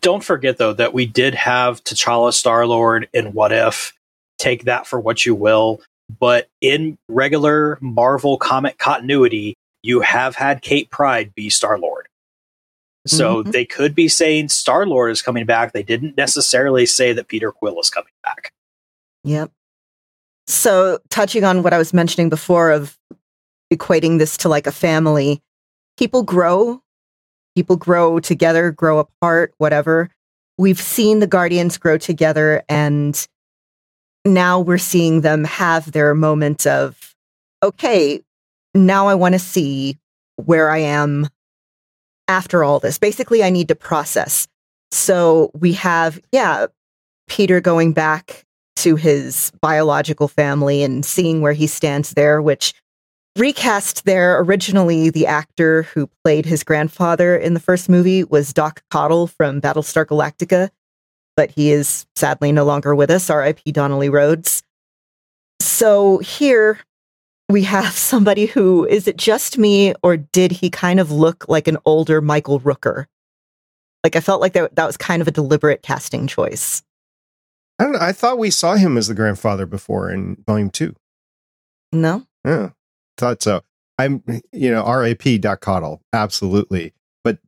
[0.00, 3.92] Don't forget though that we did have T'Challa Star Lord in What If.
[4.38, 5.80] Take that for what you will.
[6.20, 12.08] But in regular Marvel comic continuity, you have had Kate Pryde be Star Lord.
[13.06, 13.52] So Mhm.
[13.52, 15.72] they could be saying Star Lord is coming back.
[15.72, 18.52] They didn't necessarily say that Peter Quill is coming back.
[19.24, 19.50] Yep.
[20.46, 22.98] So, touching on what I was mentioning before of
[23.72, 25.40] equating this to like a family,
[25.96, 26.82] people grow,
[27.54, 30.10] people grow together, grow apart, whatever.
[30.58, 33.26] We've seen the Guardians grow together, and
[34.24, 37.14] now we're seeing them have their moment of,
[37.62, 38.20] okay,
[38.74, 39.98] now I want to see
[40.36, 41.28] where I am
[42.28, 42.98] after all this.
[42.98, 44.48] Basically, I need to process.
[44.90, 46.66] So, we have, yeah,
[47.26, 48.44] Peter going back
[48.76, 52.74] to his biological family and seeing where he stands there, which
[53.36, 58.82] recast there originally the actor who played his grandfather in the first movie was Doc
[58.90, 60.70] Cottle from Battlestar Galactica,
[61.36, 64.62] but he is sadly no longer with us, RIP Donnelly Rhodes.
[65.60, 66.78] So here
[67.48, 71.68] we have somebody who is it just me or did he kind of look like
[71.68, 73.06] an older Michael Rooker?
[74.04, 76.82] Like I felt like that, that was kind of a deliberate casting choice.
[77.78, 77.98] I don't know.
[78.00, 80.94] I thought we saw him as the grandfather before in volume two.
[81.90, 82.24] No?
[82.44, 82.70] Yeah,
[83.16, 83.62] thought so.
[83.98, 84.22] I'm,
[84.52, 86.92] you know, RAP Doc Cottle, absolutely.
[87.22, 87.38] But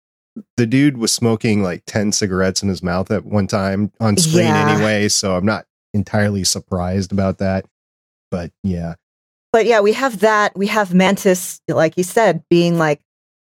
[0.56, 4.44] the dude was smoking like 10 cigarettes in his mouth at one time on screen
[4.44, 4.68] Yeah.
[4.70, 5.08] anyway.
[5.08, 7.64] So I'm not entirely surprised about that.
[8.30, 8.94] But yeah,
[9.52, 10.56] But yeah, we have that.
[10.56, 13.00] We have Mantis, like you said, being like,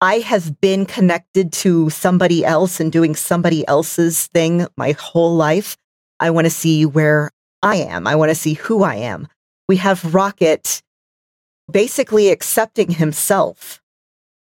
[0.01, 5.77] I have been connected to somebody else and doing somebody else's thing my whole life.
[6.19, 7.31] I want to see where
[7.63, 8.05] I am.
[8.07, 9.27] I want to see who I am.
[9.67, 10.83] We have Rocket
[11.71, 13.81] basically accepting himself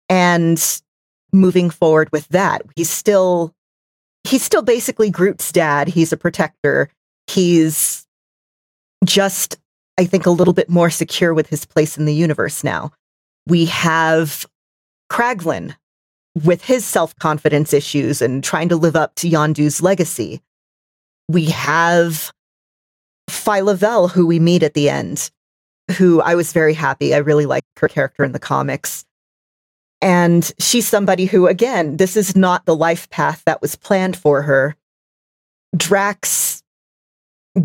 [0.08, 0.80] and
[1.32, 2.62] moving forward with that.
[2.76, 3.54] He's still
[4.24, 5.88] he's still basically Groot's dad.
[5.88, 6.88] He's a protector.
[7.26, 8.06] He's
[9.04, 9.58] just
[9.98, 12.92] I think a little bit more secure with his place in the universe now.
[13.46, 14.46] We have
[15.10, 15.76] Kraglin
[16.44, 20.40] with his self-confidence issues and trying to live up to Yondu's legacy.
[21.28, 22.32] We have
[23.28, 25.30] Phyla-Vell, who we meet at the end,
[25.92, 27.14] who I was very happy.
[27.14, 29.04] I really like her character in the comics.
[30.00, 34.42] And she's somebody who, again, this is not the life path that was planned for
[34.42, 34.74] her.
[35.76, 36.62] Drax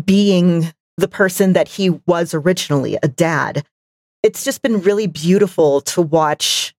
[0.04, 3.64] being the person that he was originally, a dad.
[4.22, 6.74] It's just been really beautiful to watch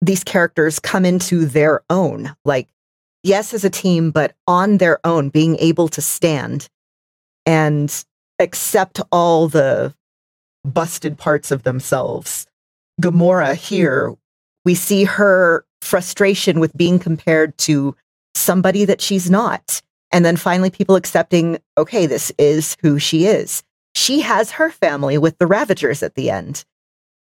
[0.00, 2.34] these characters come into their own.
[2.44, 2.68] Like,
[3.22, 6.68] yes, as a team, but on their own, being able to stand
[7.46, 8.04] and
[8.38, 9.94] accept all the
[10.64, 12.46] busted parts of themselves.
[13.00, 14.14] Gamora here,
[14.64, 17.94] we see her frustration with being compared to
[18.34, 19.80] somebody that she's not.
[20.10, 23.62] And then finally, people accepting, okay, this is who she is.
[23.94, 26.64] She has her family with the Ravagers at the end.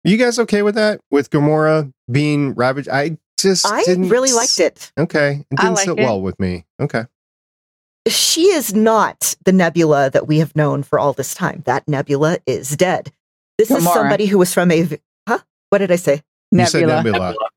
[0.06, 1.02] Are you guys okay with that?
[1.12, 2.88] With Gamora being ravaged?
[2.88, 4.92] I just I didn't really liked it.
[4.98, 6.04] Okay, it didn't like sit it.
[6.04, 6.66] well with me.
[6.80, 7.06] Okay,
[8.08, 11.62] She is not the Nebula that we have known for all this time.
[11.66, 13.12] That Nebula is dead.
[13.58, 14.82] This is somebody who was from a.
[14.84, 14.98] v-
[15.28, 15.40] Huh?
[15.70, 16.22] What did I say?
[16.52, 17.04] you said Nebula.
[17.04, 17.50] Nebula.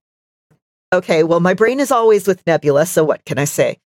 [0.93, 3.79] Okay, well, my brain is always with Nebula, so what can I say?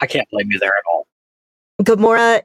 [0.00, 1.06] I can't blame you there at all.
[1.82, 2.42] Gamora,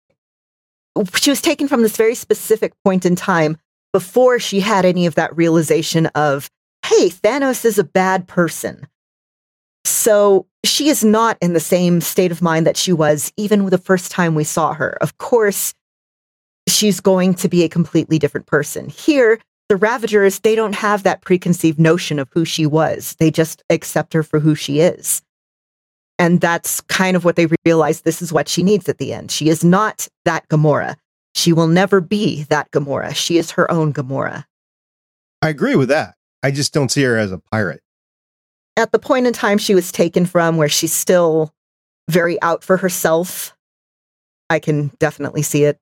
[1.15, 3.57] she was taken from this very specific point in time
[3.93, 6.49] before she had any of that realization of,
[6.85, 8.85] hey, Thanos is a bad person.
[9.85, 13.77] So she is not in the same state of mind that she was even the
[13.77, 14.97] first time we saw her.
[14.99, 15.73] Of course,
[16.67, 18.89] she's going to be a completely different person.
[18.89, 19.39] Here,
[19.69, 23.15] the Ravagers, they don't have that preconceived notion of who she was.
[23.19, 25.21] They just accept her for who she is.
[26.17, 29.31] And that's kind of what they realize this is what she needs at the end.
[29.31, 30.95] She is not that Gamora.
[31.33, 33.13] she will never be that Gamora.
[33.13, 34.45] She is her own Gamora.
[35.41, 36.15] I agree with that.
[36.41, 37.81] I just don't see her as a pirate.
[38.77, 41.53] At the point in time she was taken from, where she's still
[42.09, 43.55] very out for herself,
[44.49, 45.77] I can definitely see it.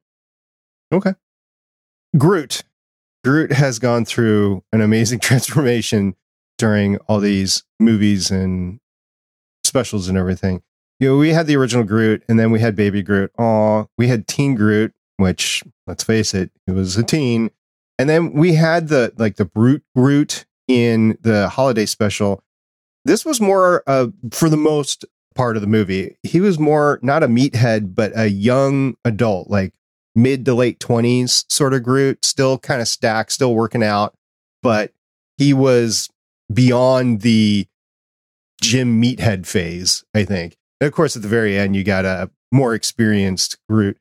[0.94, 1.16] Okay.
[2.18, 2.64] Groot.
[3.24, 6.16] Groot has gone through an amazing transformation
[6.58, 8.80] during all these movies and
[9.64, 10.62] specials and everything.
[11.00, 13.32] You know, we had the original Groot and then we had baby Groot.
[13.38, 17.50] Oh, we had teen Groot, which let's face it, it was a teen.
[17.98, 22.44] And then we had the like the brute Groot in the holiday special.
[23.06, 26.18] This was more uh, for the most part of the movie.
[26.24, 29.74] He was more not a meathead, but a young adult, like
[30.16, 34.16] mid to late 20s sort of Groot, still kind of stacked, still working out,
[34.61, 34.91] but
[35.38, 36.09] he was
[36.53, 37.68] beyond the
[38.61, 40.55] gym meathead phase, I think.
[40.80, 43.97] And of course, at the very end, you got a more experienced Groot.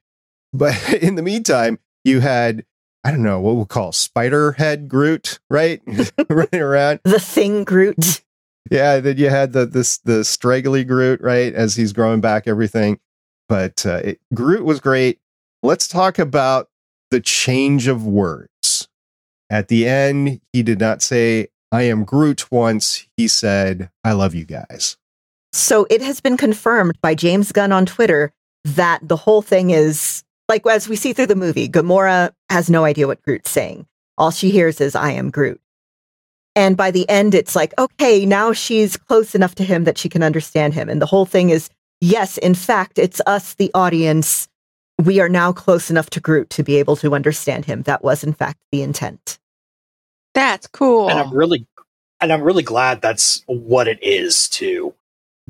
[0.52, 2.64] But in the meantime, you had,
[3.04, 5.80] I don't know, what we'll call spider head Groot, right?
[6.28, 7.00] Running around.
[7.04, 8.22] The thing Groot.
[8.70, 13.00] Yeah, then you had the this the straggly Groot, right, as he's growing back everything.
[13.48, 15.18] But uh, it, Groot was great.
[15.62, 16.68] Let's talk about
[17.10, 18.88] the change of words.
[19.48, 23.06] At the end, he did not say "I am Groot" once.
[23.16, 24.96] He said, "I love you guys."
[25.52, 28.32] So it has been confirmed by James Gunn on Twitter
[28.64, 32.84] that the whole thing is like as we see through the movie, Gamora has no
[32.84, 33.86] idea what Groot's saying.
[34.18, 35.60] All she hears is "I am Groot."
[36.56, 40.08] And by the end, it's like, okay, now she's close enough to him that she
[40.08, 40.88] can understand him.
[40.88, 44.48] And the whole thing is, yes, in fact, it's us, the audience.
[45.05, 47.82] We are now close enough to Groot to be able to understand him.
[47.82, 49.38] That was, in fact, the intent.
[50.34, 51.11] That's cool.
[51.11, 51.66] And I'm really
[52.20, 54.94] and I'm really glad that's what it is too.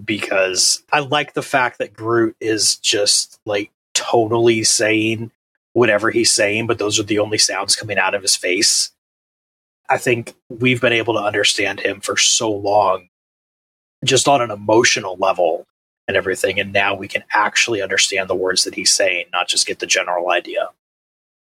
[0.03, 5.31] Because I like the fact that Groot is just like totally saying
[5.75, 8.91] whatever he's saying, but those are the only sounds coming out of his face.
[9.89, 13.09] I think we've been able to understand him for so long,
[14.05, 15.67] just on an emotional level
[16.09, 16.59] and everything.
[16.61, 19.87] And now we can actually understand the words that he's saying, not just get the
[19.87, 20.69] general idea.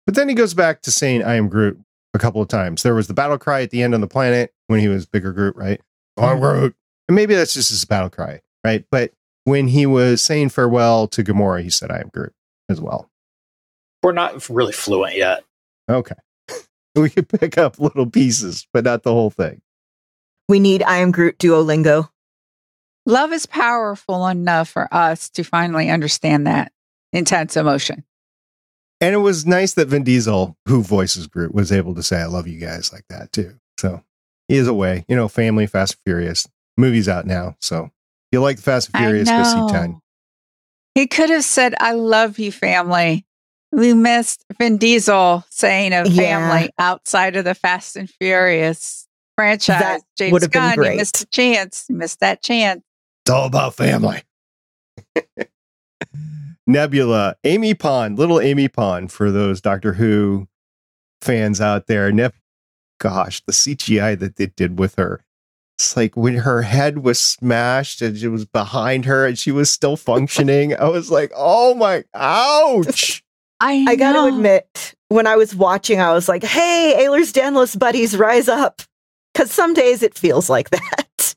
[0.06, 1.80] But then he goes back to saying, I am Groot
[2.14, 2.84] a couple of times.
[2.84, 5.32] There was the battle cry at the end on the planet when he was bigger
[5.32, 5.82] Groot, right?
[6.18, 6.41] I'm mm-hmm.
[6.41, 6.76] Groot.
[7.08, 8.86] And maybe that's just his battle cry, right?
[8.89, 9.12] But
[9.43, 12.34] when he was saying farewell to Gamora, he said, I am Groot
[12.70, 13.10] as well.
[14.03, 15.43] We're not really fluent yet.
[15.89, 16.16] Okay.
[16.95, 19.62] we could pick up little pieces, but not the whole thing.
[20.47, 22.10] We need I am Groot Duolingo.
[23.06, 26.72] Love is powerful enough for us to finally understand that
[27.14, 28.03] intense emotion.
[29.01, 32.26] And it was nice that Vin Diesel, who voices Groot, was able to say, I
[32.26, 33.53] love you guys like that too.
[33.80, 34.01] So
[34.47, 36.47] he is a way, you know, family, Fast and Furious.
[36.78, 37.56] Movie's out now.
[37.60, 37.91] So if
[38.32, 39.68] you like the Fast and Furious, go see know.
[39.68, 40.01] 10.
[40.95, 43.26] He could have said, I love you, family.
[43.72, 46.49] We missed Vin Diesel saying a Yeah.
[46.49, 49.82] family outside of the Fast and Furious franchise.
[49.82, 50.91] That James would have been Gunn, great.
[50.93, 51.86] you missed a chance.
[51.89, 52.82] You missed that chance.
[53.26, 54.22] It's all about family.
[56.68, 60.48] Nebula, Amy Pond, little Amy Pond for those Doctor Who
[61.22, 62.12] fans out there.
[62.12, 62.36] Neb-
[63.00, 65.24] Gosh, the CGI that they did with her.
[65.78, 69.72] It's like when her head was smashed and it was behind her and she was
[69.72, 70.76] still functioning.
[70.80, 73.24] I was like, oh my, ouch.
[73.60, 78.16] I, I got to admit, when I was watching, I was like, hey, Ehlers-Danlos buddies,
[78.16, 78.84] rise up.
[79.34, 81.36] Because some days it feels like that.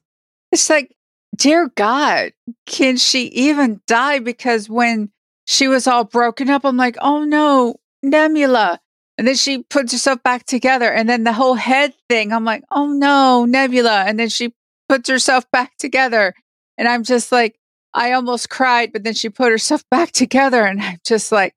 [0.52, 0.94] It's like,
[1.38, 2.32] dear God,
[2.66, 4.18] can she even die?
[4.18, 5.10] Because when
[5.46, 8.80] she was all broken up, I'm like, oh no, Nebula.
[9.16, 10.92] And then she puts herself back together.
[10.92, 14.04] And then the whole head thing, I'm like, oh no, Nebula.
[14.06, 14.54] And then she
[14.88, 16.34] puts herself back together.
[16.76, 17.58] And I'm just like,
[17.94, 20.64] I almost cried, but then she put herself back together.
[20.64, 21.54] And I'm just like,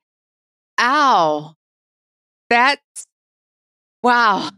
[0.80, 1.56] ow.
[2.50, 3.06] That's
[4.04, 4.50] wow.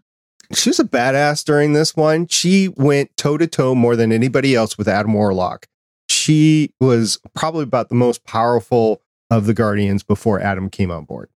[0.54, 2.28] She was a badass during this one.
[2.28, 5.68] She went toe to toe more than anybody else with Adam Warlock.
[6.10, 11.30] She was probably about the most powerful of the Guardians before Adam came on board.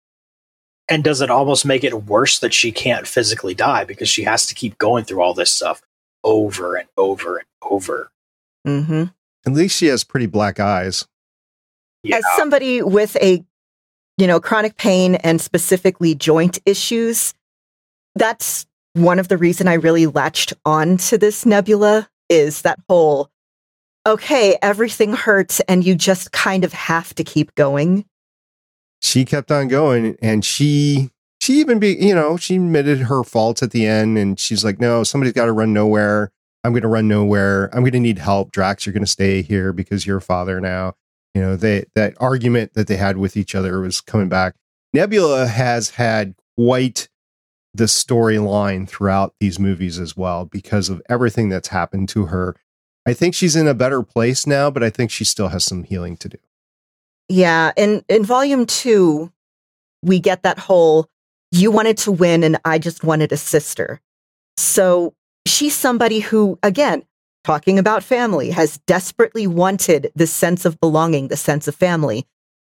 [0.89, 4.45] And does it almost make it worse that she can't physically die because she has
[4.47, 5.81] to keep going through all this stuff
[6.23, 8.11] over and over and over?
[8.65, 9.05] Mm-hmm.
[9.45, 11.07] At least she has pretty black eyes.
[12.03, 12.17] Yeah.
[12.17, 13.43] As somebody with a,
[14.17, 17.33] you know, chronic pain and specifically joint issues,
[18.15, 18.66] that's
[18.97, 23.29] one of the reason I really latched on to this nebula is that whole,
[24.05, 28.05] okay, everything hurts and you just kind of have to keep going.
[29.01, 33.61] She kept on going and she she even be you know, she admitted her faults
[33.61, 36.31] at the end and she's like, No, somebody's gotta run nowhere.
[36.63, 37.69] I'm gonna run nowhere.
[37.73, 38.51] I'm gonna need help.
[38.51, 40.93] Drax, you're gonna stay here because you're a father now.
[41.35, 44.55] You know, they that argument that they had with each other was coming back.
[44.93, 47.07] Nebula has had quite
[47.77, 52.55] the storyline throughout these movies as well because of everything that's happened to her.
[53.07, 55.83] I think she's in a better place now, but I think she still has some
[55.83, 56.37] healing to do.
[57.29, 59.31] Yeah, in in volume 2,
[60.01, 61.09] we get that whole
[61.51, 64.01] you wanted to win and I just wanted a sister.
[64.57, 65.13] So,
[65.45, 67.03] she's somebody who again,
[67.43, 72.25] talking about family, has desperately wanted the sense of belonging, the sense of family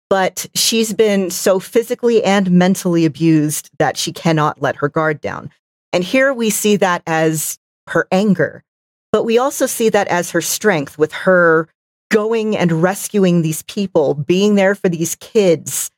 [0.09, 5.51] but she's been so physically and mentally abused that she cannot let her guard down.
[5.93, 8.63] And here we see that as her anger,
[9.11, 11.67] but we also see that as her strength with her
[12.09, 15.91] going and rescuing these people, being there for these kids.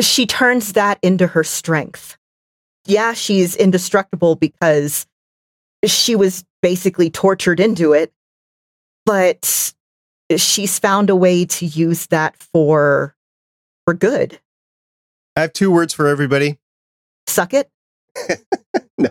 [0.00, 2.16] She turns that into her strength.
[2.86, 5.06] Yeah, she's indestructible because
[5.84, 8.12] she was basically tortured into it,
[9.04, 9.72] but
[10.36, 13.14] she's found a way to use that for
[13.90, 14.38] for good.
[15.34, 16.60] I have two words for everybody.
[17.26, 17.68] Suck it?
[18.98, 19.08] no.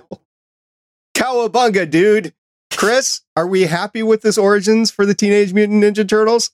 [1.13, 2.33] Cowabunga, dude.
[2.71, 6.51] Chris, are we happy with this origins for the Teenage Mutant Ninja Turtles?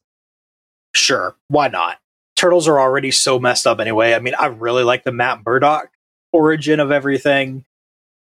[0.95, 1.35] Sure.
[1.49, 1.99] Why not?
[2.35, 4.15] Turtles are already so messed up anyway.
[4.15, 5.91] I mean, I really like the Matt Murdock
[6.33, 7.63] origin of everything,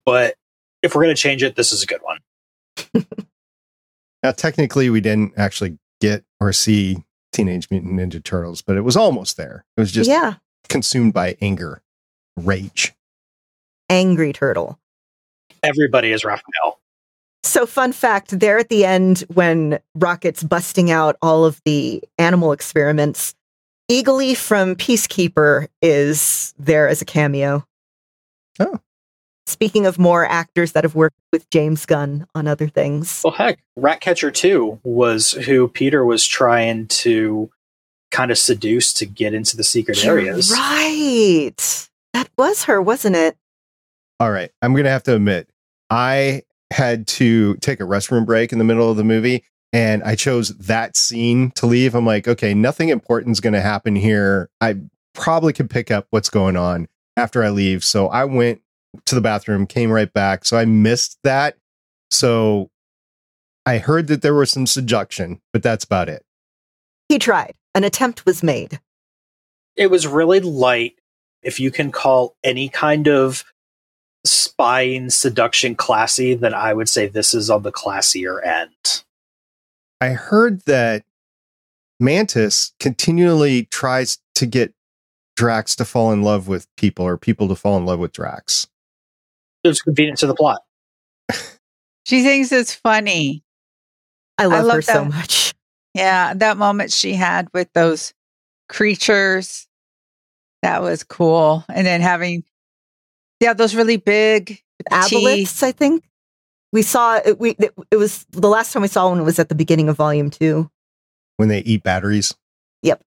[0.05, 0.35] but
[0.81, 2.19] if we're going to change it, this is a good one.
[4.23, 8.95] now, technically, we didn't actually get or see Teenage Mutant Ninja Turtles, but it was
[8.95, 9.65] almost there.
[9.77, 10.35] It was just yeah.
[10.67, 11.81] consumed by anger,
[12.35, 12.93] rage.
[13.89, 14.79] Angry turtle.
[15.63, 16.79] Everybody is Raphael.
[17.43, 22.51] So, fun fact there at the end, when Rocket's busting out all of the animal
[22.51, 23.33] experiments,
[23.89, 27.65] Eagly from Peacekeeper is there as a cameo.
[28.59, 28.79] Oh.
[29.49, 33.21] Speaking of more actors that have worked with James Gunn on other things.
[33.23, 37.49] Well, heck, Ratcatcher 2 was who Peter was trying to
[38.11, 40.51] kind of seduce to get into the secret You're areas.
[40.51, 41.89] Right.
[42.13, 43.37] That was her, wasn't it?
[44.19, 44.51] All right.
[44.61, 45.49] I'm going to have to admit,
[45.89, 49.43] I had to take a restroom break in the middle of the movie
[49.73, 51.95] and I chose that scene to leave.
[51.95, 54.49] I'm like, okay, nothing important is going to happen here.
[54.61, 54.77] I
[55.13, 56.87] probably could pick up what's going on
[57.17, 57.83] after I leave.
[57.83, 58.61] So I went
[59.05, 60.45] to the bathroom, came right back.
[60.45, 61.57] So I missed that.
[62.11, 62.69] So
[63.65, 66.25] I heard that there was some seduction, but that's about it.
[67.07, 67.55] He tried.
[67.75, 68.79] An attempt was made.
[69.75, 70.95] It was really light.
[71.41, 73.45] If you can call any kind of
[74.25, 79.03] spying seduction classy, then I would say this is on the classier end.
[80.01, 81.03] I heard that
[81.99, 84.73] Mantis continually tries to get
[85.35, 88.67] Drax to fall in love with people or people to fall in love with Drax.
[89.63, 90.61] It's convenient to the plot.
[92.05, 93.43] She thinks it's funny.
[94.37, 95.53] I love, love her so much.
[95.93, 98.13] Yeah, that moment she had with those
[98.67, 99.67] creatures,
[100.63, 101.65] that was cool.
[101.69, 102.43] And then having,
[103.39, 106.03] yeah, those really big Aboliths, I think.
[106.71, 109.49] We saw it, we it, it was the last time we saw one was at
[109.49, 110.69] the beginning of volume 2.
[111.37, 112.35] When they eat batteries.
[112.83, 113.03] Yep.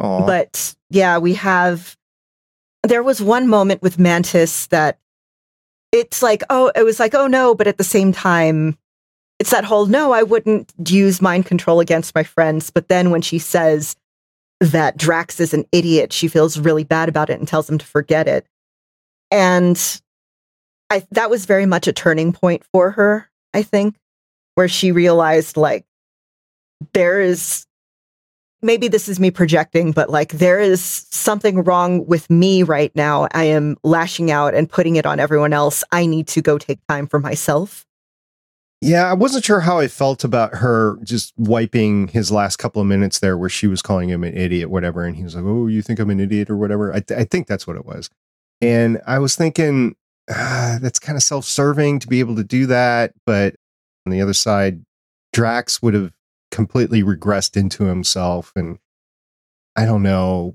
[0.00, 0.26] Aw.
[0.26, 1.96] But yeah, we have
[2.82, 4.98] there was one moment with Mantis that
[5.92, 8.78] it's like, oh, it was like, oh no, but at the same time,
[9.38, 12.70] it's that whole no, I wouldn't use mind control against my friends.
[12.70, 13.94] But then when she says
[14.60, 17.86] that Drax is an idiot, she feels really bad about it and tells him to
[17.86, 18.46] forget it.
[19.30, 19.78] And
[20.90, 23.96] I that was very much a turning point for her, I think,
[24.54, 25.84] where she realized like
[26.92, 27.66] there is
[28.62, 33.28] maybe this is me projecting, but like there is something wrong with me right now.
[33.32, 35.84] I am lashing out and putting it on everyone else.
[35.92, 37.84] I need to go take time for myself.
[38.80, 42.88] Yeah, I wasn't sure how I felt about her just wiping his last couple of
[42.88, 45.04] minutes there where she was calling him an idiot, whatever.
[45.04, 46.92] And he was like, Oh, you think I'm an idiot or whatever?
[46.92, 48.10] I, th- I think that's what it was.
[48.60, 49.94] And I was thinking,
[50.28, 53.12] ah, that's kind of self serving to be able to do that.
[53.24, 53.54] But
[54.04, 54.84] on the other side,
[55.32, 56.12] Drax would have
[56.52, 58.52] completely regressed into himself.
[58.54, 58.78] And
[59.74, 60.54] I don't know.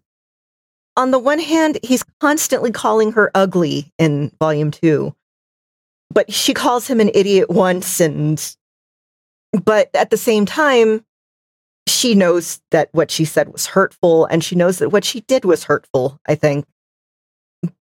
[0.95, 5.13] On the one hand, he's constantly calling her ugly in volume two,
[6.13, 7.99] but she calls him an idiot once.
[7.99, 8.55] And,
[9.65, 11.03] but at the same time,
[11.87, 15.45] she knows that what she said was hurtful and she knows that what she did
[15.45, 16.65] was hurtful, I think.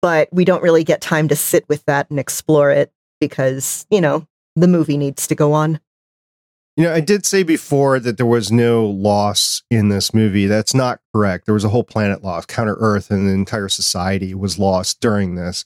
[0.01, 4.01] But we don't really get time to sit with that and explore it because, you
[4.01, 5.81] know, the movie needs to go on.
[6.77, 10.47] You know, I did say before that there was no loss in this movie.
[10.47, 11.47] That's not correct.
[11.47, 12.49] There was a whole planet lost.
[12.49, 15.65] Counter Earth and the entire society was lost during this.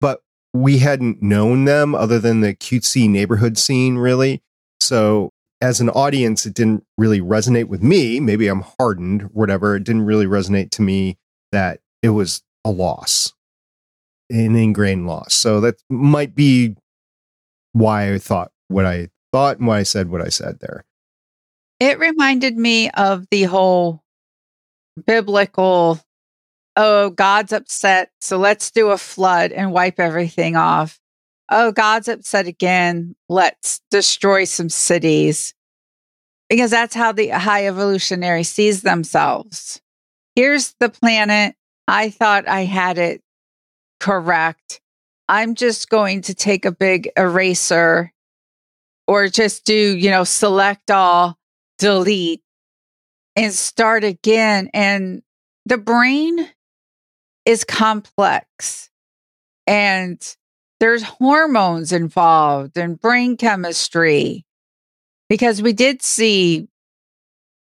[0.00, 0.22] But
[0.54, 4.42] we hadn't known them other than the cutesy neighborhood scene, really.
[4.80, 8.20] So, as an audience, it didn't really resonate with me.
[8.20, 9.76] Maybe I'm hardened, whatever.
[9.76, 11.18] It didn't really resonate to me
[11.52, 13.34] that it was a loss,
[14.30, 15.34] an ingrained loss.
[15.34, 16.76] So that might be
[17.72, 20.84] why I thought what I thought and why I said what I said there.
[21.80, 24.02] It reminded me of the whole
[25.06, 26.00] biblical,
[26.76, 30.98] oh, God's upset, so let's do a flood and wipe everything off.
[31.50, 35.54] Oh, God's upset again, let's destroy some cities.
[36.48, 39.80] Because that's how the high evolutionary sees themselves.
[40.34, 41.54] Here's the planet.
[41.86, 43.22] I thought I had it
[44.00, 44.80] correct.
[45.28, 48.12] I'm just going to take a big eraser
[49.08, 51.38] or just do, you know, select all,
[51.78, 52.42] delete,
[53.34, 54.70] and start again.
[54.74, 55.22] And
[55.64, 56.46] the brain
[57.46, 58.90] is complex
[59.66, 60.36] and
[60.80, 64.44] there's hormones involved and brain chemistry
[65.28, 66.68] because we did see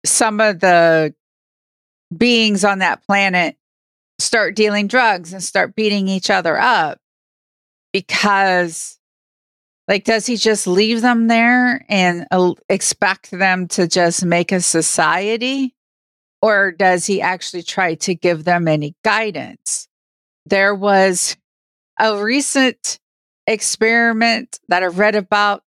[0.06, 1.16] some of the
[2.16, 3.56] beings on that planet
[4.20, 7.00] start dealing drugs and start beating each other up
[7.94, 8.97] because
[9.88, 14.62] like does he just leave them there and uh, expect them to just make a
[14.62, 15.74] society?
[16.42, 19.88] Or does he actually try to give them any guidance?
[20.46, 21.36] There was
[22.00, 23.00] a recent
[23.48, 25.64] experiment that i read about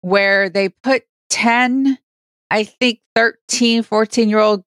[0.00, 1.98] where they put 10
[2.52, 4.62] i think 13 14 year old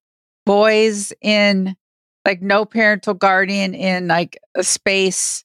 [0.45, 1.75] boys in
[2.25, 5.43] like no parental guardian in like a space,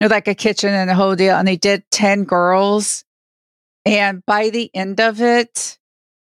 [0.00, 1.36] know, like a kitchen and a whole deal.
[1.36, 3.04] And they did 10 girls.
[3.84, 5.78] And by the end of it,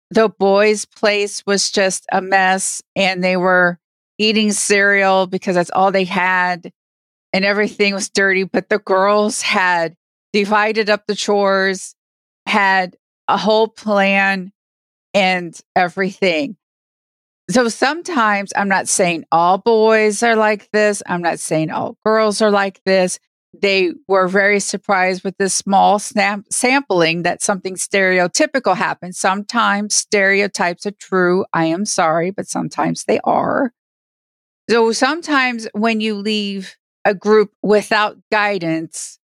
[0.09, 3.79] the boys' place was just a mess and they were
[4.17, 6.71] eating cereal because that's all they had
[7.31, 8.43] and everything was dirty.
[8.43, 9.95] But the girls had
[10.33, 11.95] divided up the chores,
[12.45, 12.95] had
[13.27, 14.51] a whole plan
[15.13, 16.57] and everything.
[17.49, 21.03] So sometimes I'm not saying all boys are like this.
[21.05, 23.19] I'm not saying all girls are like this.
[23.61, 29.15] They were very surprised with this small snap sampling that something stereotypical happened.
[29.15, 31.45] Sometimes stereotypes are true.
[31.53, 33.71] I am sorry, but sometimes they are.
[34.69, 36.75] So sometimes when you leave
[37.05, 39.19] a group without guidance,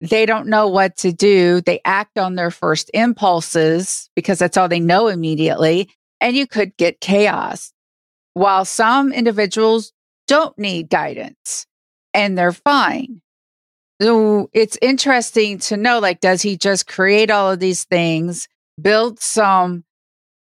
[0.00, 1.60] they don't know what to do.
[1.60, 6.76] They act on their first impulses because that's all they know immediately and you could
[6.76, 7.72] get chaos.
[8.34, 9.92] While some individuals
[10.26, 11.66] don't need guidance
[12.12, 13.22] and they're fine.
[14.00, 18.48] So it's interesting to know like, does he just create all of these things,
[18.80, 19.84] build some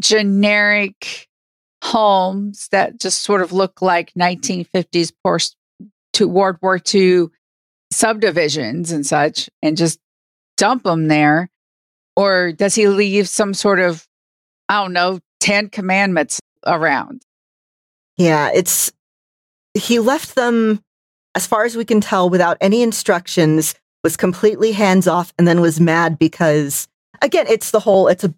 [0.01, 1.27] generic
[1.83, 5.55] homes that just sort of look like 1950s post
[6.13, 7.27] to World War II
[7.91, 9.99] subdivisions and such and just
[10.57, 11.49] dump them there?
[12.17, 14.05] Or does he leave some sort of,
[14.67, 17.21] I don't know, 10 commandments around.
[18.17, 18.91] Yeah, it's
[19.77, 20.81] he left them
[21.35, 25.61] as far as we can tell without any instructions, was completely hands off and then
[25.61, 26.87] was mad because
[27.21, 28.33] again, it's the whole it's a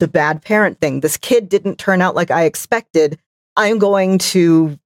[0.00, 1.00] the bad parent thing.
[1.00, 3.18] This kid didn't turn out like I expected.
[3.56, 4.78] I'm going to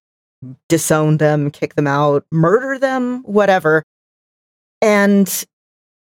[0.68, 3.82] disown them, kick them out, murder them, whatever.
[4.80, 5.44] And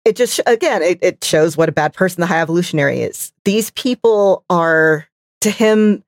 [0.05, 3.33] it just again, it, it shows what a bad person the high evolutionary is.
[3.45, 5.07] These people are
[5.43, 6.03] to him,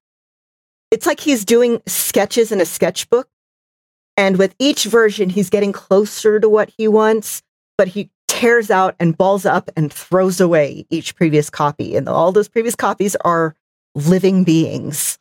[0.91, 3.29] it's like he's doing sketches in a sketchbook.
[4.17, 7.43] And with each version, he's getting closer to what he wants,
[7.77, 11.97] but he tears out and balls up and throws away each previous copy.
[11.97, 13.55] And all those previous copies are
[13.95, 15.19] living beings.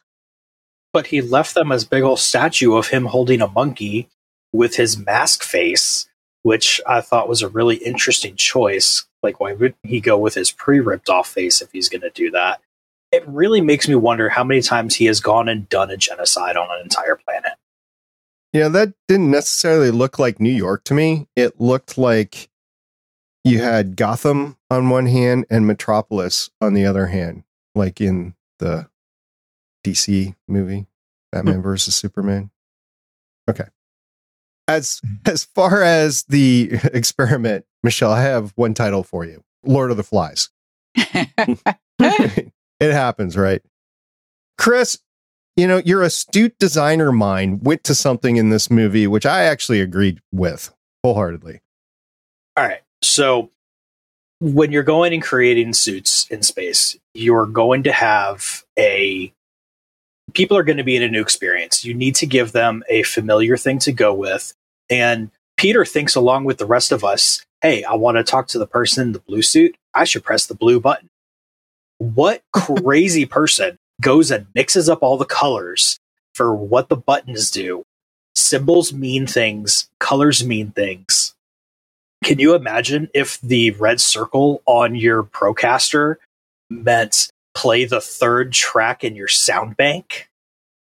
[0.93, 4.09] But he left them as big old statue of him holding a monkey
[4.53, 6.07] with his mask face,
[6.43, 9.05] which I thought was a really interesting choice.
[9.21, 12.09] Like, why would he go with his pre ripped off face if he's going to
[12.11, 12.61] do that?
[13.15, 16.57] it really makes me wonder how many times he has gone and done a genocide
[16.57, 17.53] on an entire planet.
[18.55, 21.27] Yeah, that didn't necessarily look like New York to me.
[21.35, 22.47] It looked like
[23.43, 27.43] you had Gotham on one hand and Metropolis on the other hand,
[27.75, 28.87] like in the
[29.85, 30.87] DC movie,
[31.33, 31.61] Batman hmm.
[31.63, 32.49] versus Superman.
[33.49, 33.65] Okay.
[34.69, 39.43] As as far as the experiment, Michelle, I have one title for you.
[39.65, 40.49] Lord of the Flies.
[42.77, 43.61] It happens, right?
[44.57, 44.99] Chris,
[45.55, 49.81] you know, your astute designer mind went to something in this movie which I actually
[49.81, 51.61] agreed with wholeheartedly.
[52.57, 52.81] All right.
[53.01, 53.51] So
[54.39, 59.31] when you're going and creating suits in space, you're going to have a
[60.33, 61.85] people are going to be in a new experience.
[61.85, 64.53] You need to give them a familiar thing to go with.
[64.89, 68.59] And Peter thinks along with the rest of us, hey, I want to talk to
[68.59, 69.77] the person in the blue suit.
[69.93, 71.09] I should press the blue button
[71.97, 75.99] what crazy person goes and mixes up all the colors
[76.33, 77.83] for what the buttons do
[78.35, 81.33] symbols mean things, colors mean things.
[82.23, 86.15] Can you imagine if the red circle on your Procaster
[86.69, 90.29] meant play the third track in your sound bank?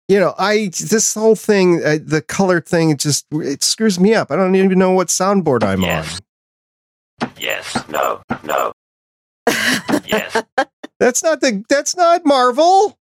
[0.07, 4.13] You know, I this whole thing, uh, the color thing, it just it screws me
[4.13, 4.31] up.
[4.31, 6.21] I don't even know what soundboard I'm Yes.
[7.39, 7.87] Yes.
[7.89, 8.21] No.
[8.43, 8.71] No.
[10.05, 10.43] Yes.
[10.99, 11.05] on.
[11.05, 11.63] That's not the.
[11.69, 12.97] That's not Marvel.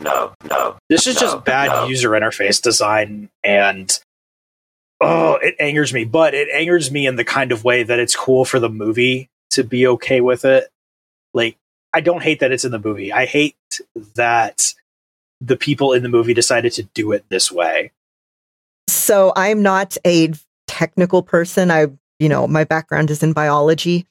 [0.00, 0.34] No.
[0.48, 0.76] No.
[0.88, 1.86] This is No, just bad no.
[1.86, 3.98] user interface design and
[5.00, 8.14] oh, it angers me, but it angers me in the kind of way that it's
[8.16, 10.68] cool for the movie to be okay with it.
[11.32, 11.56] Like
[11.94, 13.12] I don't hate that it's in the movie.
[13.12, 13.56] I hate
[14.14, 14.74] that
[15.40, 17.92] the people in the movie decided to do it this way.
[18.88, 20.32] So I'm not a
[20.66, 21.70] technical person.
[21.70, 21.86] I,
[22.18, 24.06] you know, my background is in biology,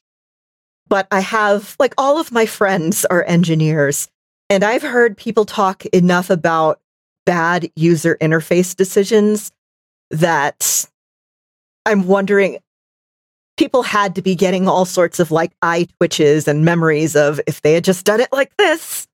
[0.90, 4.08] but I have like all of my friends are engineers
[4.50, 6.80] and I've heard people talk enough about
[7.26, 9.52] bad user interface decisions
[10.12, 10.86] that
[11.86, 12.60] I'm wondering
[13.58, 17.62] people had to be getting all sorts of like eye twitches and memories of if
[17.62, 19.08] they had just done it like this.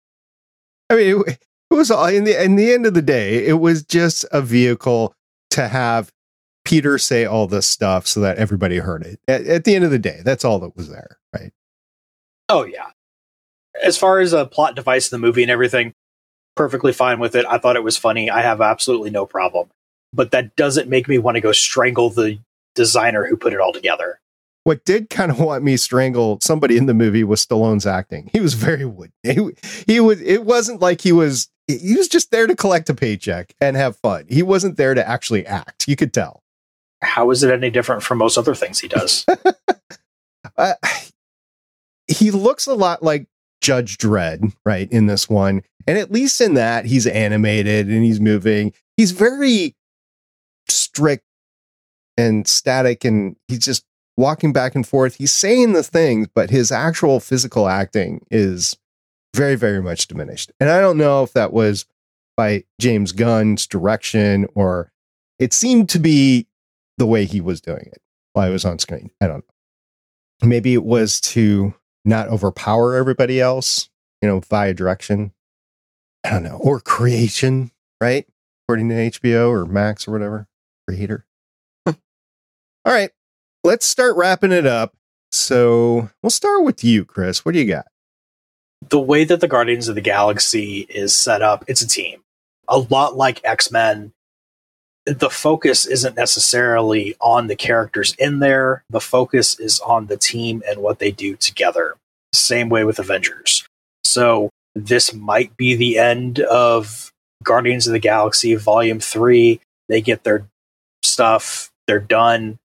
[0.89, 1.39] I mean, it,
[1.71, 3.47] it was all in the in the end of the day.
[3.47, 5.15] It was just a vehicle
[5.51, 6.11] to have
[6.65, 9.19] Peter say all this stuff so that everybody heard it.
[9.27, 11.51] At, at the end of the day, that's all that was there, right?
[12.53, 12.91] Oh yeah.
[13.81, 15.93] As far as a plot device in the movie and everything,
[16.55, 17.47] perfectly fine with it.
[17.47, 18.29] I thought it was funny.
[18.29, 19.69] I have absolutely no problem.
[20.13, 22.37] But that doesn't make me want to go strangle the
[22.75, 24.19] designer who put it all together.
[24.65, 28.29] What did kind of want me strangle somebody in the movie was Stallone's acting.
[28.31, 29.11] He was very wood.
[29.23, 29.39] He,
[29.87, 30.21] he was.
[30.21, 31.49] It wasn't like he was.
[31.67, 34.25] He was just there to collect a paycheck and have fun.
[34.29, 35.87] He wasn't there to actually act.
[35.87, 36.43] You could tell.
[37.01, 39.25] How is it any different from most other things he does?
[40.57, 40.73] uh,
[42.13, 43.27] he looks a lot like
[43.61, 44.91] Judge Dredd, right?
[44.91, 48.73] In this one, and at least in that, he's animated and he's moving.
[48.97, 49.75] He's very
[50.69, 51.25] strict
[52.17, 53.85] and static, and he's just
[54.15, 55.15] walking back and forth.
[55.15, 58.77] He's saying the things, but his actual physical acting is
[59.35, 60.51] very, very much diminished.
[60.59, 61.85] And I don't know if that was
[62.37, 64.91] by James Gunn's direction or
[65.39, 66.47] it seemed to be
[66.97, 68.01] the way he was doing it
[68.33, 69.09] while I was on screen.
[69.19, 69.43] I don't
[70.41, 70.47] know.
[70.47, 71.73] Maybe it was to
[72.05, 73.89] not overpower everybody else,
[74.21, 75.31] you know, via direction.
[76.23, 76.57] I don't know.
[76.61, 78.25] Or creation, right?
[78.65, 80.47] According to HBO or Max or whatever.
[80.87, 81.25] Creator.
[81.87, 81.95] All
[82.85, 83.11] right.
[83.63, 84.95] Let's start wrapping it up.
[85.31, 87.43] So we'll start with you, Chris.
[87.43, 87.87] What do you got?
[88.89, 92.23] the way that the Guardians of the Galaxy is set up, it's a team.
[92.67, 94.13] A lot like X Men,
[95.05, 98.83] the focus isn't necessarily on the characters in there.
[98.89, 101.95] The focus is on the team and what they do together.
[102.33, 103.67] Same way with Avengers.
[104.03, 107.11] So this might be the end of
[107.43, 109.59] Guardians of the Galaxy Volume 3.
[109.89, 110.47] They get their
[111.03, 112.57] stuff, they're done.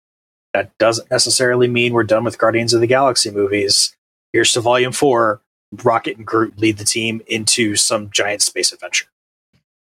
[0.54, 3.94] That doesn't necessarily mean we're done with Guardians of the Galaxy movies.
[4.32, 5.40] Here's to Volume 4.
[5.84, 9.06] Rocket and Groot lead the team into some giant space adventure.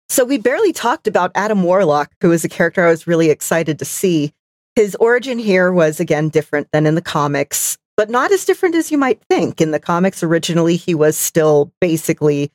[0.09, 3.79] So we barely talked about Adam Warlock, who is a character I was really excited
[3.79, 4.33] to see.
[4.77, 8.91] His origin here was again different than in the comics, but not as different as
[8.91, 9.61] you might think.
[9.61, 12.51] In the comics, originally, he was still basically,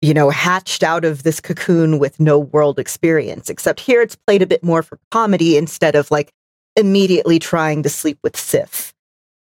[0.00, 4.42] you know, hatched out of this cocoon with no world experience, except here it's played
[4.42, 6.32] a bit more for comedy instead of like
[6.76, 8.94] immediately trying to sleep with Sif.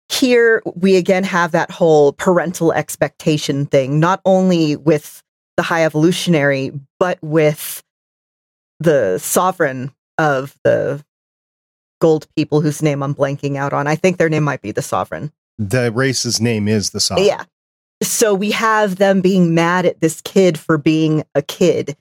[0.09, 5.23] Here, we again have that whole parental expectation thing, not only with
[5.57, 7.83] the high evolutionary, but with
[8.79, 11.03] the sovereign of the
[12.01, 13.87] gold people whose name I'm blanking out on.
[13.87, 15.31] I think their name might be the sovereign.
[15.57, 17.27] The race's name is the sovereign.
[17.27, 17.45] Yeah.
[18.03, 21.95] So we have them being mad at this kid for being a kid,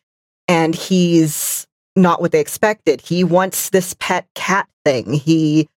[0.48, 3.00] and he's not what they expected.
[3.00, 5.12] He wants this pet cat thing.
[5.12, 5.68] He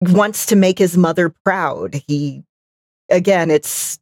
[0.00, 2.02] wants to make his mother proud.
[2.08, 2.42] He,
[3.08, 4.00] again, it's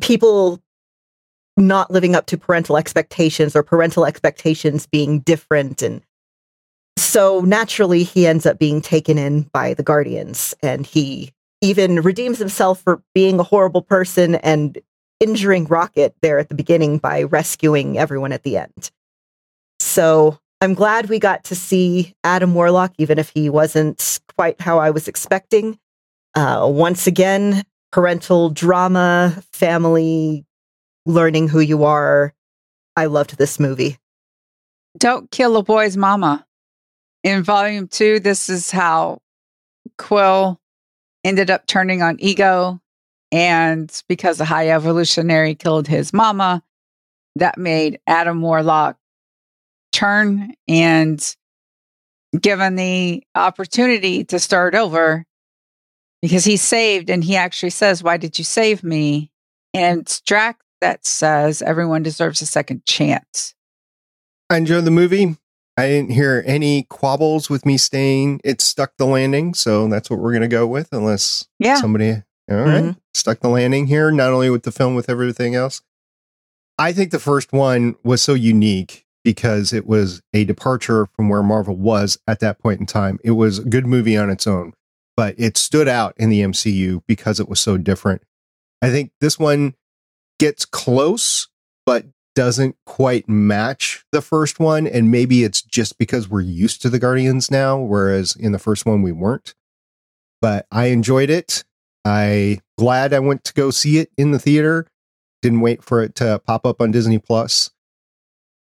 [0.00, 0.60] people
[1.60, 5.82] not living up to parental expectations or parental expectations being different.
[5.82, 6.02] And
[6.96, 12.38] so naturally, he ends up being taken in by the Guardians and he even redeems
[12.38, 14.78] himself for being a horrible person and
[15.20, 18.90] injuring Rocket there at the beginning by rescuing everyone at the end.
[19.78, 24.78] So I'm glad we got to see Adam Warlock, even if he wasn't quite how
[24.78, 25.78] I was expecting.
[26.34, 30.44] Uh, once again, parental drama, family,
[31.10, 32.34] learning who you are.
[32.96, 33.98] I loved this movie.
[34.98, 36.46] Don't kill a boy's mama.
[37.22, 39.20] In volume two, this is how
[39.98, 40.60] Quill
[41.24, 42.80] ended up turning on ego.
[43.30, 46.62] And because the high evolutionary killed his mama,
[47.36, 48.96] that made Adam Warlock
[49.92, 51.36] turn and
[52.38, 55.24] given the opportunity to start over
[56.22, 59.30] because he saved and he actually says, Why did you save me?
[59.72, 63.54] And Drax that says everyone deserves a second chance.
[64.48, 65.36] I enjoyed the movie.
[65.76, 68.40] I didn't hear any quabbles with me staying.
[68.44, 71.80] It stuck the landing, so that's what we're going to go with, unless Yeah.
[71.80, 72.10] somebody,
[72.50, 72.96] all right, Mhm.
[73.14, 75.80] stuck the landing here, not only with the film, with everything else.
[76.78, 81.42] I think the first one was so unique because it was a departure from where
[81.42, 83.18] Marvel was at that point in time.
[83.22, 84.72] It was a good movie on its own,
[85.16, 88.22] but it stood out in the MCU because it was so different.
[88.82, 89.74] I think this one
[90.40, 91.48] gets close,
[91.84, 94.86] but doesn't quite match the first one.
[94.86, 98.86] And maybe it's just because we're used to the Guardians now, whereas in the first
[98.86, 99.54] one we weren't.
[100.40, 101.64] But I enjoyed it.
[102.04, 104.86] I glad I went to go see it in the theater.
[105.42, 107.70] Didn't wait for it to pop up on Disney Plus.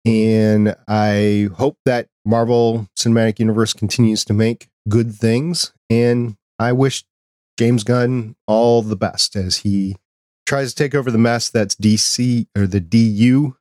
[0.05, 5.71] And I hope that Marvel Cinematic Universe continues to make good things.
[5.89, 7.05] And I wish
[7.57, 9.95] James Gunn all the best as he
[10.49, 13.55] tries to take over the mess that's DC or the DU,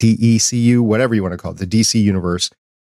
[0.00, 2.50] DECU, whatever you want to call it, the DC universe.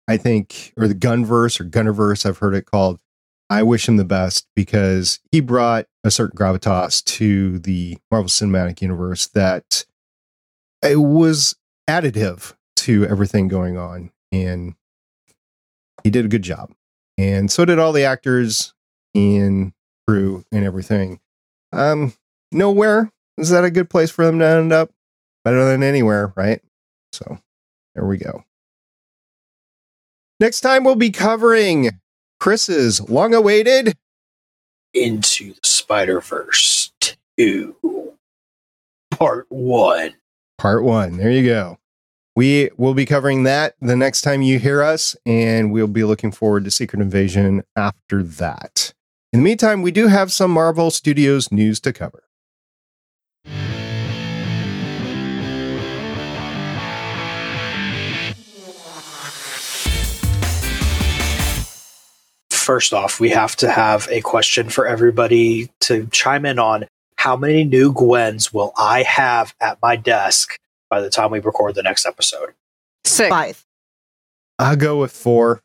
[0.08, 3.02] I think, or the Gunverse or Gunnerverse, I've heard it called.
[3.50, 8.82] I wish him the best because he brought a certain gravitas to the Marvel Cinematic
[8.82, 9.86] Universe that
[10.82, 11.56] it was
[11.90, 14.12] additive to everything going on.
[14.32, 14.76] And
[16.04, 16.72] he did a good job.
[17.18, 18.74] And so did all the actors
[19.14, 19.74] and
[20.08, 21.20] crew and everything.
[21.74, 22.14] Um,
[22.52, 24.92] nowhere is that a good place for them to end up?
[25.44, 26.62] Better than anywhere, right?
[27.14, 27.40] So
[27.94, 28.44] there we go.
[30.40, 32.00] Next time we'll be covering
[32.40, 33.96] Chris's long awaited
[34.94, 36.92] Into the Spider Verse
[37.38, 37.76] 2,
[39.12, 40.14] Part 1.
[40.58, 41.18] part one.
[41.18, 41.78] There you go.
[42.36, 46.34] We will be covering that the next time you hear us, and we'll be looking
[46.34, 48.94] forward to Secret Invasion after that.
[49.32, 52.24] In the meantime, we do have some Marvel Studios news to cover.
[62.66, 67.38] First off, we have to have a question for everybody to chime in on how
[67.38, 70.58] many new Gwens will I have at my desk
[70.90, 72.56] by the time we record the next episode?
[73.04, 73.30] Six.
[73.30, 73.64] Five.
[74.58, 75.62] I'll go with four.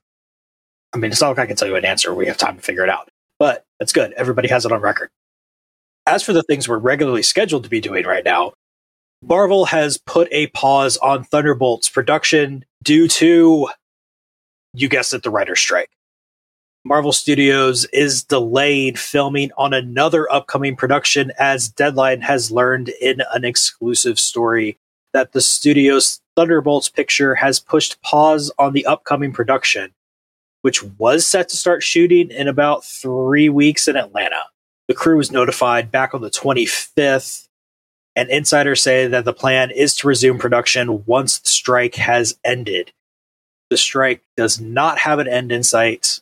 [0.92, 2.12] I mean, it's not like I can tell you an answer.
[2.12, 3.08] We have time to figure it out.
[3.38, 4.12] But that's good.
[4.12, 5.08] Everybody has it on record.
[6.06, 8.52] As for the things we're regularly scheduled to be doing right now,
[9.22, 13.70] Marvel has put a pause on Thunderbolts production due to,
[14.74, 15.88] you guessed it, the writer's strike.
[16.84, 23.44] Marvel Studios is delayed filming on another upcoming production as Deadline has learned in an
[23.44, 24.78] exclusive story
[25.12, 29.92] that the studio's Thunderbolts picture has pushed pause on the upcoming production
[30.62, 34.44] which was set to start shooting in about three weeks in Atlanta.
[34.88, 37.48] The crew was notified back on the 25th,
[38.16, 42.92] and insiders say that the plan is to resume production once the strike has ended.
[43.70, 46.20] The strike does not have an end in sight.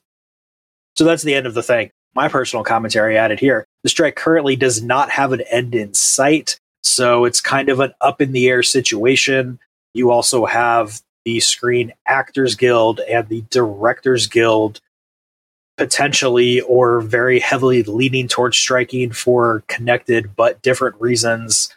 [0.99, 1.93] So that's the end of the thing.
[2.17, 3.65] My personal commentary added here.
[3.85, 7.93] The strike currently does not have an end in sight, so it's kind of an
[8.01, 9.61] up in the air situation.
[9.95, 14.81] You also have the Screen Actors Guild and the Directors Guild
[15.77, 21.73] potentially or very heavily leaning towards striking for connected but different reasons.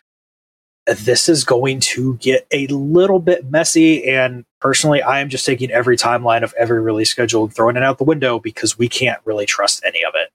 [0.87, 5.71] This is going to get a little bit messy, and personally, I am just taking
[5.71, 9.19] every timeline of every release schedule and throwing it out the window because we can't
[9.25, 10.29] really trust any of it.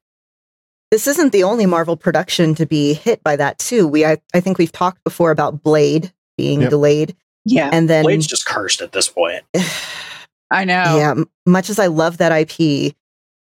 [0.91, 3.89] This isn't the only Marvel production to be hit by that too.
[3.89, 6.71] We I, I think we've talked before about Blade being Yep.
[6.71, 7.71] delayed, Yeah.
[7.73, 9.45] and then Blade's just cursed at this point.
[10.51, 10.97] I know.
[10.97, 11.15] yeah,
[11.45, 12.95] much as I love that IP,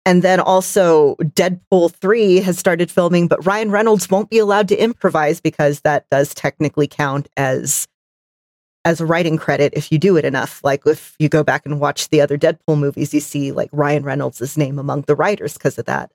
[0.07, 4.77] and then also Deadpool three has started filming, but Ryan Reynolds won't be allowed to
[4.83, 7.87] improvise because that does technically count as
[8.87, 10.63] as a writing credit if you do it enough.
[10.63, 14.05] Like if you go back and watch the other Deadpool movies, you see like Ryan
[14.05, 16.13] Reynolds' name among the writers because of that.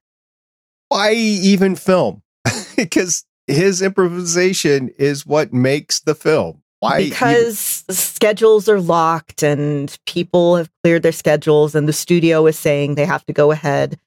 [0.88, 2.24] Why even film?
[2.78, 6.62] because his improvisation is what makes the film.
[6.80, 7.02] Why?
[7.02, 12.58] even- because schedules are locked and people have cleared their schedules and the studio is
[12.58, 14.00] saying they have to go ahead.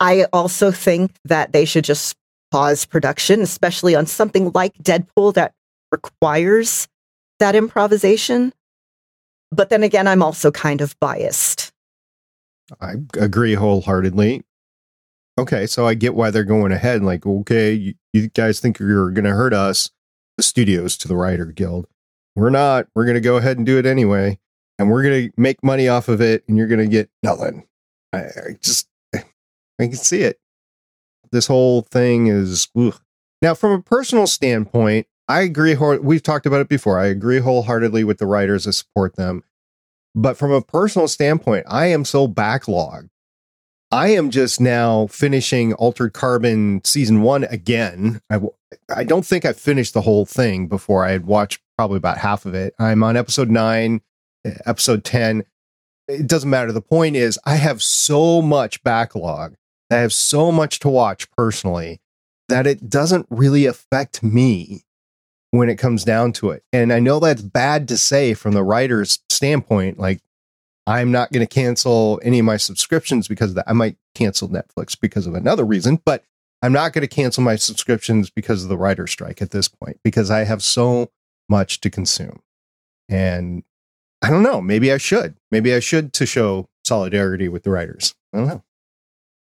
[0.00, 2.16] I also think that they should just
[2.50, 5.52] pause production, especially on something like Deadpool that
[5.92, 6.88] requires
[7.38, 8.52] that improvisation.
[9.52, 11.72] But then again, I'm also kind of biased.
[12.80, 14.44] I agree wholeheartedly.
[15.38, 17.02] Okay, so I get why they're going ahead.
[17.02, 19.90] Like, okay, you, you guys think you're going to hurt us,
[20.36, 21.86] the studios to the writer guild.
[22.34, 22.88] We're not.
[22.94, 24.38] We're going to go ahead and do it anyway,
[24.78, 27.66] and we're going to make money off of it, and you're going to get nothing.
[28.12, 29.22] I, I just I
[29.78, 30.38] can see it.
[31.32, 33.00] This whole thing is ugh.
[33.42, 35.06] now from a personal standpoint.
[35.28, 35.74] I agree.
[35.74, 36.98] We've talked about it before.
[36.98, 39.42] I agree wholeheartedly with the writers that support them.
[40.14, 43.08] But from a personal standpoint, I am so backlogged.
[43.92, 48.20] I am just now finishing Altered Carbon season one again.
[48.30, 48.52] I, w-
[48.94, 52.46] I don't think I finished the whole thing before I had watched probably about half
[52.46, 52.74] of it.
[52.78, 54.00] I'm on episode nine,
[54.44, 55.44] eh, episode 10.
[56.08, 56.72] It doesn't matter.
[56.72, 59.54] The point is, I have so much backlog.
[59.90, 62.00] I have so much to watch personally
[62.48, 64.82] that it doesn't really affect me
[65.50, 66.62] when it comes down to it.
[66.72, 69.98] And I know that's bad to say from the writer's standpoint.
[69.98, 70.20] Like,
[70.86, 73.68] I'm not going to cancel any of my subscriptions because of that.
[73.68, 76.24] I might cancel Netflix because of another reason, but
[76.62, 79.98] I'm not going to cancel my subscriptions because of the writer strike at this point
[80.02, 81.10] because I have so
[81.48, 82.40] much to consume.
[83.08, 83.62] And
[84.22, 84.60] I don't know.
[84.60, 85.34] Maybe I should.
[85.50, 88.14] Maybe I should to show solidarity with the writers.
[88.32, 88.62] I don't know.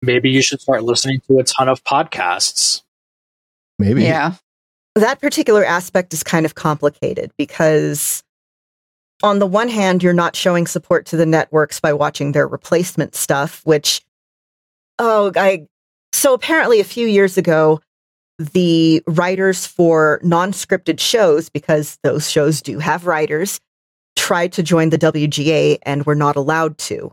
[0.02, 2.84] Maybe you should start listening to a ton of podcasts.
[3.78, 4.04] Maybe.
[4.04, 4.36] Yeah.
[5.00, 8.24] That particular aspect is kind of complicated because
[9.22, 13.16] on the one hand you're not showing support to the networks by watching their replacement
[13.16, 14.02] stuff which
[14.98, 15.66] oh i
[16.14, 17.80] so apparently a few years ago
[18.40, 23.60] the writers for non-scripted shows because those shows do have writers
[24.16, 27.12] tried to join the WGA and were not allowed to.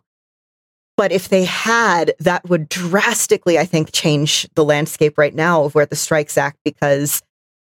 [0.96, 5.74] But if they had that would drastically i think change the landscape right now of
[5.74, 7.22] where the strikes act because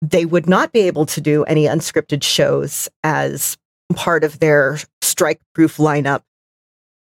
[0.02, 3.56] they would not be able to do any unscripted shows as
[3.94, 6.22] part of their strike proof lineup,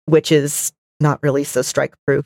[0.05, 2.25] which is not really so strike proof.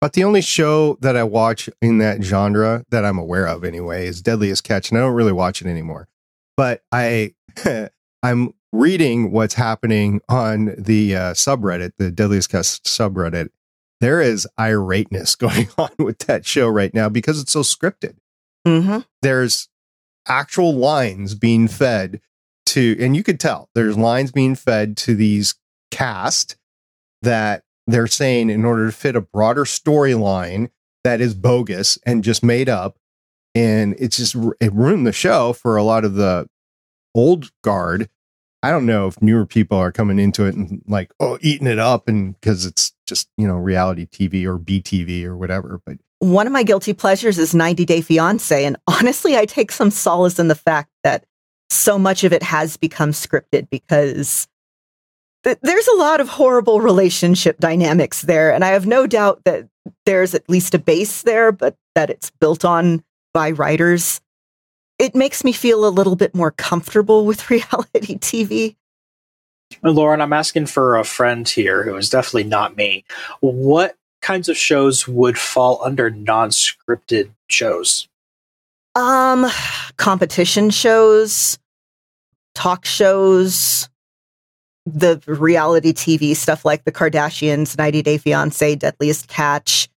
[0.00, 4.06] But the only show that I watch in that genre that I'm aware of anyway
[4.06, 6.08] is Deadliest Catch, and I don't really watch it anymore.
[6.56, 7.34] But I
[8.22, 13.50] I'm reading what's happening on the uh, subreddit, the Deadliest Catch subreddit.
[14.00, 18.16] There is irateness going on with that show right now because it's so scripted.
[18.66, 18.98] Mm-hmm.
[19.22, 19.68] there's
[20.26, 22.20] actual lines being fed
[22.66, 25.54] to and you could tell there's lines being fed to these
[25.92, 26.56] cast
[27.22, 30.70] that they're saying in order to fit a broader storyline
[31.04, 32.96] that is bogus and just made up
[33.54, 36.48] and it's just it ruined the show for a lot of the
[37.14, 38.08] old guard
[38.64, 41.78] i don't know if newer people are coming into it and like oh eating it
[41.78, 46.46] up and because it's just you know reality tv or btv or whatever but One
[46.46, 48.64] of my guilty pleasures is 90 Day Fiance.
[48.64, 51.24] And honestly, I take some solace in the fact that
[51.70, 54.48] so much of it has become scripted because
[55.44, 58.52] th- there's a lot of horrible relationship dynamics there.
[58.52, 59.68] And I have no doubt that
[60.04, 63.02] there's at least a base there, but that it's built on
[63.34, 64.20] by writers.
[64.98, 68.76] It makes me feel a little bit more comfortable with reality TV.
[69.82, 73.04] Lauren, I'm asking for a friend here who is definitely not me.
[73.40, 73.96] What
[74.26, 78.08] kinds of shows would fall under non-scripted shows?
[78.96, 79.46] Um,
[79.98, 81.58] competition shows,
[82.56, 83.88] talk shows,
[84.84, 89.88] the reality TV stuff like the Kardashians, 90 Day Fiance, Deadliest Catch,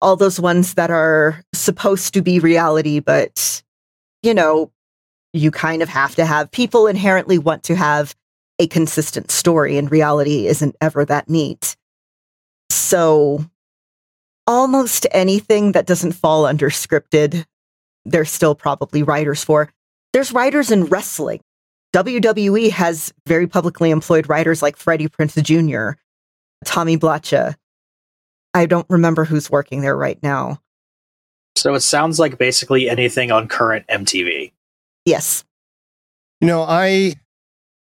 [0.00, 3.60] all those ones that are supposed to be reality, but
[4.22, 4.70] you know,
[5.32, 8.14] you kind of have to have people inherently want to have
[8.60, 11.76] a consistent story, and reality isn't ever that neat.
[12.92, 13.42] So,
[14.46, 17.46] almost anything that doesn't fall under scripted
[18.04, 19.72] there's still probably writers for.
[20.12, 21.40] There's writers in wrestling.
[21.94, 25.98] WWE has very publicly employed writers like Freddie Prinze Jr.,
[26.66, 27.54] Tommy Blacha.
[28.52, 30.60] I don't remember who's working there right now.
[31.56, 34.52] So it sounds like basically anything on current MTV.
[35.06, 35.44] Yes.
[36.42, 37.14] You know, I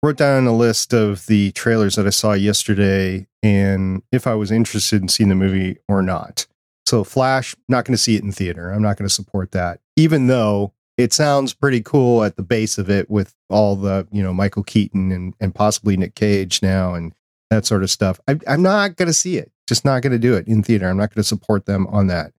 [0.04, 4.50] wrote down a list of the trailers that I saw yesterday and if I was
[4.50, 6.46] interested in seeing the movie or not.
[6.84, 8.70] So, Flash, not going to see it in theater.
[8.70, 12.76] I'm not going to support that, even though it sounds pretty cool at the base
[12.76, 16.92] of it with all the, you know, Michael Keaton and, and possibly Nick Cage now
[16.92, 17.14] and
[17.48, 18.20] that sort of stuff.
[18.28, 19.52] I, I'm not going to see it.
[19.66, 20.86] Just not going to do it in theater.
[20.86, 22.32] I'm not going to support them on that.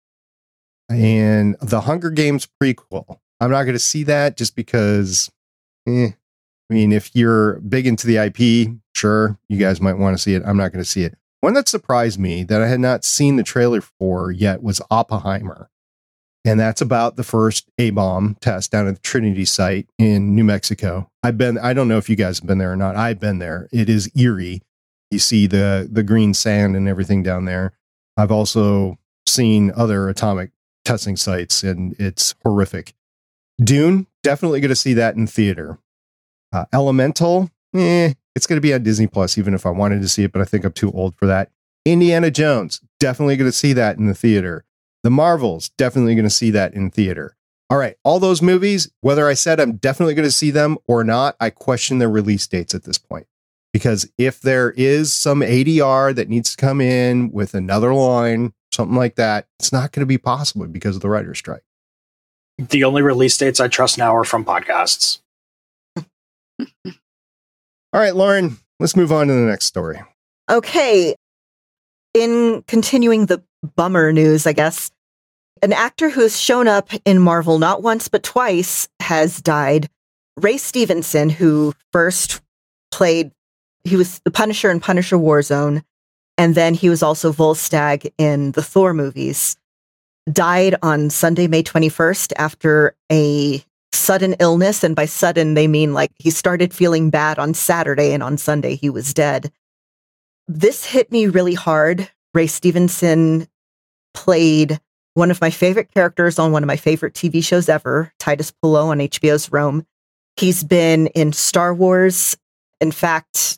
[0.87, 5.31] And the Hunger Games prequel, I'm not going to see that just because,
[5.87, 6.11] eh,
[6.69, 10.33] I mean, if you're big into the IP, sure, you guys might want to see
[10.33, 10.43] it.
[10.45, 11.17] I'm not going to see it.
[11.41, 15.69] One that surprised me that I had not seen the trailer for yet was Oppenheimer.
[16.43, 20.43] And that's about the first A bomb test down at the Trinity site in New
[20.43, 21.09] Mexico.
[21.23, 22.95] I've been, I don't know if you guys have been there or not.
[22.95, 23.67] I've been there.
[23.71, 24.61] It is eerie.
[25.11, 27.73] You see the, the green sand and everything down there.
[28.17, 28.97] I've also
[29.27, 30.51] seen other atomic
[30.83, 32.93] testing sites and it's horrific.
[33.63, 35.79] Dune, definitely going to see that in theater.
[36.55, 40.07] Uh, Elemental, eh, it's going to be on Disney Plus, even if I wanted to
[40.07, 41.51] see it, but I think I'm too old for that.
[41.83, 44.63] Indiana Jones, definitely going to see that in the theater.
[45.03, 47.35] The Marvels, definitely going to see that in theater.
[47.69, 51.03] All right, all those movies, whether I said I'm definitely going to see them or
[51.03, 53.27] not, I question their release dates at this point.
[53.73, 58.95] Because if there is some ADR that needs to come in with another line, something
[58.95, 61.63] like that, it's not going to be possible because of the writer's strike.
[62.57, 65.19] The only release dates I trust now are from podcasts.
[66.59, 70.01] All right, Lauren, let's move on to the next story.
[70.49, 71.15] Okay.
[72.13, 73.43] In continuing the
[73.75, 74.91] bummer news, I guess,
[75.61, 79.89] an actor who's shown up in Marvel not once but twice has died.
[80.37, 82.41] Ray Stevenson, who first
[82.91, 83.31] played,
[83.83, 85.83] he was the Punisher in Punisher Warzone,
[86.37, 89.55] and then he was also Volstagg in the Thor movies,
[90.29, 93.63] died on Sunday, May 21st after a
[94.05, 94.83] sudden illness.
[94.83, 98.75] And by sudden, they mean like he started feeling bad on Saturday and on Sunday
[98.75, 99.51] he was dead.
[100.47, 102.09] This hit me really hard.
[102.33, 103.47] Ray Stevenson
[104.13, 104.79] played
[105.15, 108.87] one of my favorite characters on one of my favorite TV shows ever, Titus Pullo
[108.87, 109.85] on HBO's Rome.
[110.37, 112.37] He's been in Star Wars.
[112.81, 113.57] In fact,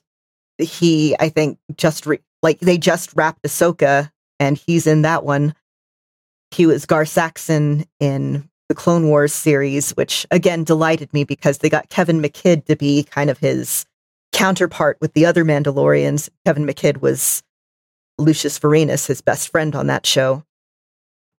[0.60, 5.56] he, I think, just re- like they just wrapped Ahsoka and he's in that one.
[6.52, 11.70] He was Gar Saxon in the Clone Wars series, which again delighted me because they
[11.70, 13.86] got Kevin McKidd to be kind of his
[14.34, 16.30] counterpart with the other Mandalorians.
[16.46, 17.44] Kevin McKidd was
[18.18, 20.44] Lucius Vorenus, his best friend on that show.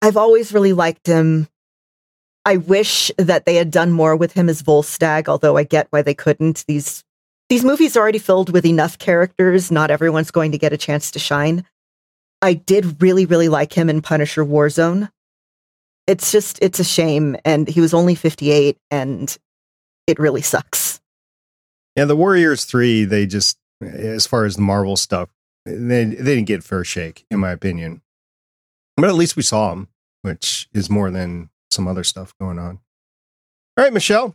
[0.00, 1.48] I've always really liked him.
[2.44, 6.02] I wish that they had done more with him as Volstagg, although I get why
[6.02, 6.64] they couldn't.
[6.66, 7.04] These
[7.48, 9.70] these movies are already filled with enough characters.
[9.70, 11.64] Not everyone's going to get a chance to shine.
[12.40, 15.10] I did really, really like him in Punisher Warzone.
[16.08, 17.36] It's just, it's a shame.
[17.44, 19.36] And he was only 58 and
[20.06, 21.00] it really sucks.
[21.94, 25.28] Yeah, the Warriors 3, they just, as far as the Marvel stuff,
[25.64, 28.02] they, they didn't get fair shake, in my opinion.
[28.96, 29.88] But at least we saw them,
[30.22, 32.80] which is more than some other stuff going on.
[33.76, 34.34] All right, Michelle,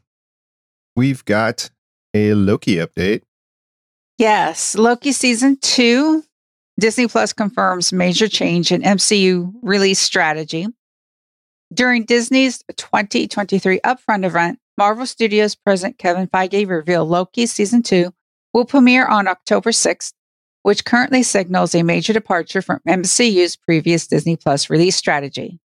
[0.96, 1.70] we've got
[2.14, 3.24] a Loki update.
[4.18, 6.24] Yes, Loki season two.
[6.80, 10.68] Disney Plus confirms major change in MCU release strategy.
[11.74, 18.14] During Disney's 2023 upfront event, Marvel Studios president Kevin Feige revealed Loki season two
[18.54, 20.14] will premiere on October 6th,
[20.62, 25.60] which currently signals a major departure from MCU's previous Disney Plus release strategy.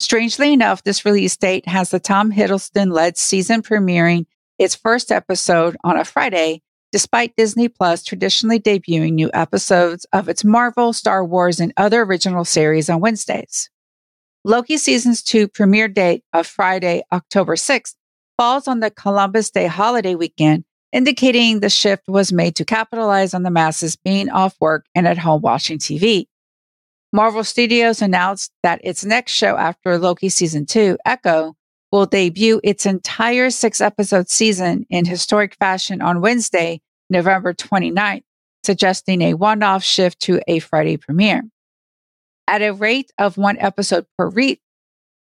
[0.00, 4.26] Strangely enough, this release date has the Tom Hiddleston led season premiering
[4.58, 6.60] its first episode on a Friday,
[6.90, 12.44] despite Disney Plus traditionally debuting new episodes of its Marvel, Star Wars, and other original
[12.44, 13.70] series on Wednesdays.
[14.44, 17.94] Loki Season's 2 premiere date of Friday, October 6th
[18.36, 23.44] falls on the Columbus Day holiday weekend, indicating the shift was made to capitalize on
[23.44, 26.26] the masses being off work and at home watching TV.
[27.12, 31.54] Marvel Studios announced that its next show after Loki Season 2, Echo,
[31.92, 36.80] will debut its entire six episode season in historic fashion on Wednesday,
[37.10, 38.22] November 29th,
[38.64, 41.42] suggesting a one off shift to a Friday premiere.
[42.48, 44.60] At a rate of one episode per week,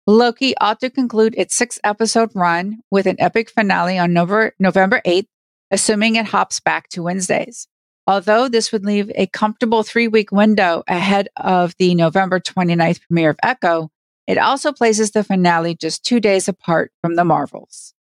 [0.06, 5.02] Loki ought to conclude its six episode run with an epic finale on November, November
[5.06, 5.28] 8th,
[5.72, 7.68] assuming it hops back to Wednesdays.
[8.08, 13.32] Although this would leave a comfortable three week window ahead of the November 29th premiere
[13.32, 13.90] of Echo,
[14.28, 17.94] it also places the finale just two days apart from the Marvels.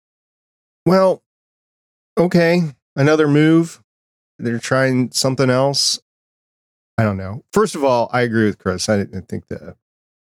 [0.85, 1.23] Well,
[2.19, 2.63] okay.
[2.95, 3.83] Another move.
[4.39, 6.01] They're trying something else.
[6.97, 7.45] I don't know.
[7.53, 8.89] First of all, I agree with Chris.
[8.89, 9.77] I, didn't think the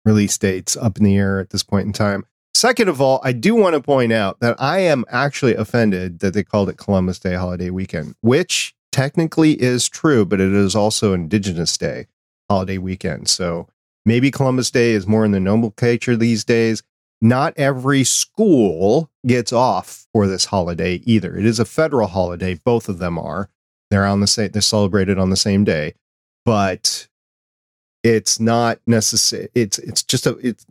[0.05, 2.27] release date's up in the air at this point in time.
[2.55, 6.35] Second of all, I do want to point out that I am actually offended that
[6.35, 11.15] they called it Columbus Day holiday weekend, which technically is true, but it is also
[11.15, 12.07] Indigenous Day
[12.51, 13.29] holiday weekend.
[13.29, 13.69] So
[14.05, 16.83] maybe Columbus Day is more in the nomenclature these days.
[17.23, 21.37] Not every school gets off for this holiday either.
[21.37, 22.55] It is a federal holiday.
[22.55, 23.49] Both of them are.
[23.91, 24.51] They're on the same.
[24.51, 25.95] They're celebrated on the same day,
[26.45, 27.09] but
[28.03, 29.49] it's not necessary.
[29.55, 30.37] It's it's just a.
[30.43, 30.67] It's.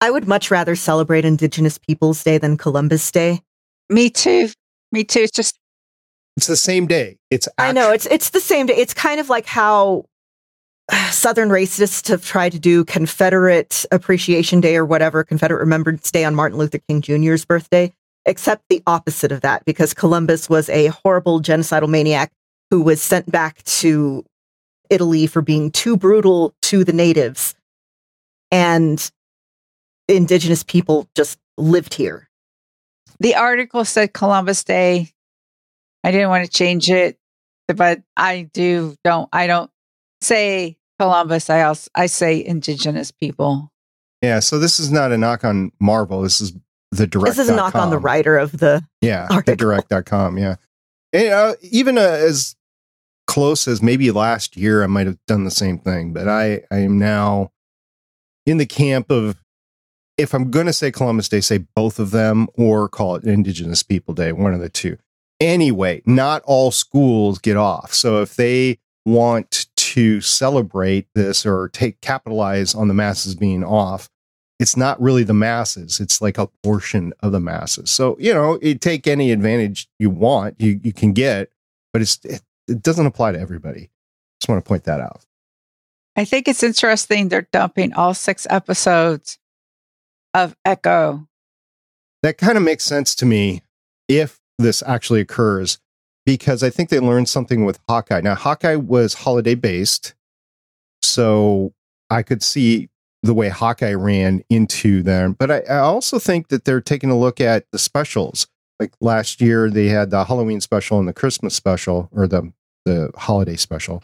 [0.00, 3.40] I would much rather celebrate Indigenous Peoples Day than Columbus Day.
[3.88, 4.50] Me too.
[4.92, 5.20] Me too.
[5.20, 5.58] It's just
[6.36, 7.18] It's the same day.
[7.30, 7.48] It's.
[7.58, 8.76] I know it's it's the same day.
[8.76, 10.06] It's kind of like how
[11.10, 16.34] Southern racists have tried to do Confederate Appreciation Day or whatever, Confederate Remembrance Day on
[16.34, 17.92] Martin Luther King Jr.'s birthday,
[18.24, 22.32] except the opposite of that, because Columbus was a horrible genocidal maniac
[22.70, 24.24] who was sent back to
[24.90, 27.54] Italy for being too brutal to the natives.
[28.50, 29.10] And
[30.08, 32.28] indigenous people just lived here.
[33.18, 35.10] the article said Columbus Day.
[36.04, 37.18] I didn't want to change it,
[37.66, 39.70] but I do don't I don't
[40.20, 41.50] say Columbus.
[41.50, 43.72] I also I say indigenous people.
[44.22, 46.22] Yeah, so this is not a knock on Marvel.
[46.22, 46.52] This is
[46.90, 47.36] the direct.
[47.36, 48.84] This is a knock on the writer of the.
[49.00, 49.52] Yeah, article.
[49.52, 50.38] the direct.com.
[50.38, 50.56] Yeah.
[51.12, 52.55] And, uh, even uh, as
[53.26, 56.78] close as maybe last year, I might have done the same thing, but I, I
[56.78, 57.50] am now
[58.44, 59.36] in the camp of
[60.16, 63.82] if I'm going to say Columbus Day, say both of them or call it Indigenous
[63.82, 64.96] People Day, one of the two.
[65.40, 67.92] Anyway, not all schools get off.
[67.92, 74.08] So if they want to celebrate this or take capitalize on the masses being off,
[74.58, 76.00] it's not really the masses.
[76.00, 77.90] It's like a portion of the masses.
[77.90, 81.50] So, you know, you take any advantage you want, you, you can get,
[81.92, 82.18] but it's,
[82.68, 83.90] it, doesn't apply to everybody.
[84.40, 85.24] Just want to point that out.
[86.16, 89.38] I think it's interesting they're dumping all six episodes
[90.34, 91.28] of Echo.
[92.22, 93.62] That kind of makes sense to me
[94.08, 95.78] if this actually occurs,
[96.24, 98.22] because I think they learned something with Hawkeye.
[98.22, 100.14] Now, Hawkeye was holiday based.
[101.02, 101.74] So
[102.10, 102.88] I could see
[103.22, 105.34] the way Hawkeye ran into them.
[105.34, 108.46] But I, I also think that they're taking a look at the specials.
[108.78, 112.52] Like last year, they had the Halloween special and the Christmas special, or the
[112.84, 114.02] the holiday special,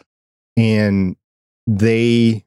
[0.57, 1.15] and
[1.67, 2.43] they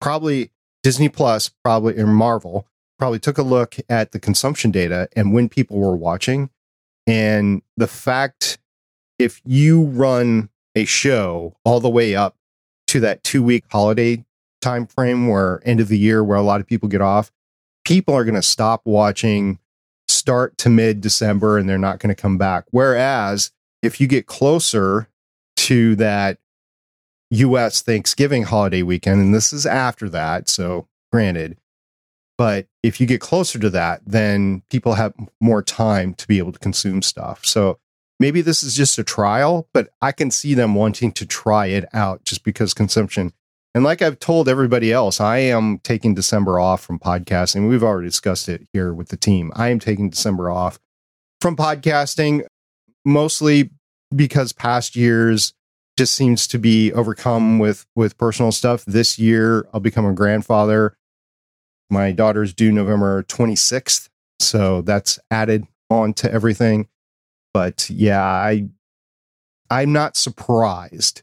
[0.00, 0.50] probably
[0.82, 2.66] Disney Plus probably or Marvel
[2.98, 6.50] probably took a look at the consumption data and when people were watching,
[7.06, 8.58] and the fact
[9.18, 12.36] if you run a show all the way up
[12.88, 14.24] to that two week holiday
[14.60, 17.30] time frame where end of the year where a lot of people get off
[17.84, 19.58] people are going to stop watching
[20.24, 22.64] start to mid december and they're not going to come back.
[22.70, 23.50] Whereas
[23.82, 25.06] if you get closer
[25.56, 26.38] to that
[27.30, 31.58] us thanksgiving holiday weekend and this is after that so granted
[32.38, 36.52] but if you get closer to that then people have more time to be able
[36.52, 37.44] to consume stuff.
[37.44, 37.78] So
[38.18, 41.84] maybe this is just a trial but i can see them wanting to try it
[41.92, 43.34] out just because consumption
[43.74, 47.68] and like I've told everybody else, I am taking December off from podcasting.
[47.68, 49.50] We've already discussed it here with the team.
[49.56, 50.78] I am taking December off
[51.40, 52.46] from podcasting
[53.04, 53.70] mostly
[54.14, 55.54] because past years
[55.96, 58.84] just seems to be overcome with with personal stuff.
[58.84, 60.96] This year I'll become a grandfather.
[61.90, 66.88] My daughter's due November 26th, so that's added on to everything.
[67.52, 68.68] But yeah, I
[69.68, 71.22] I'm not surprised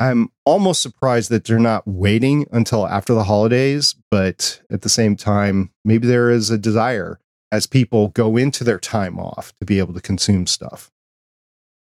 [0.00, 5.14] I'm almost surprised that they're not waiting until after the holidays, but at the same
[5.14, 7.20] time, maybe there is a desire
[7.52, 10.90] as people go into their time off to be able to consume stuff.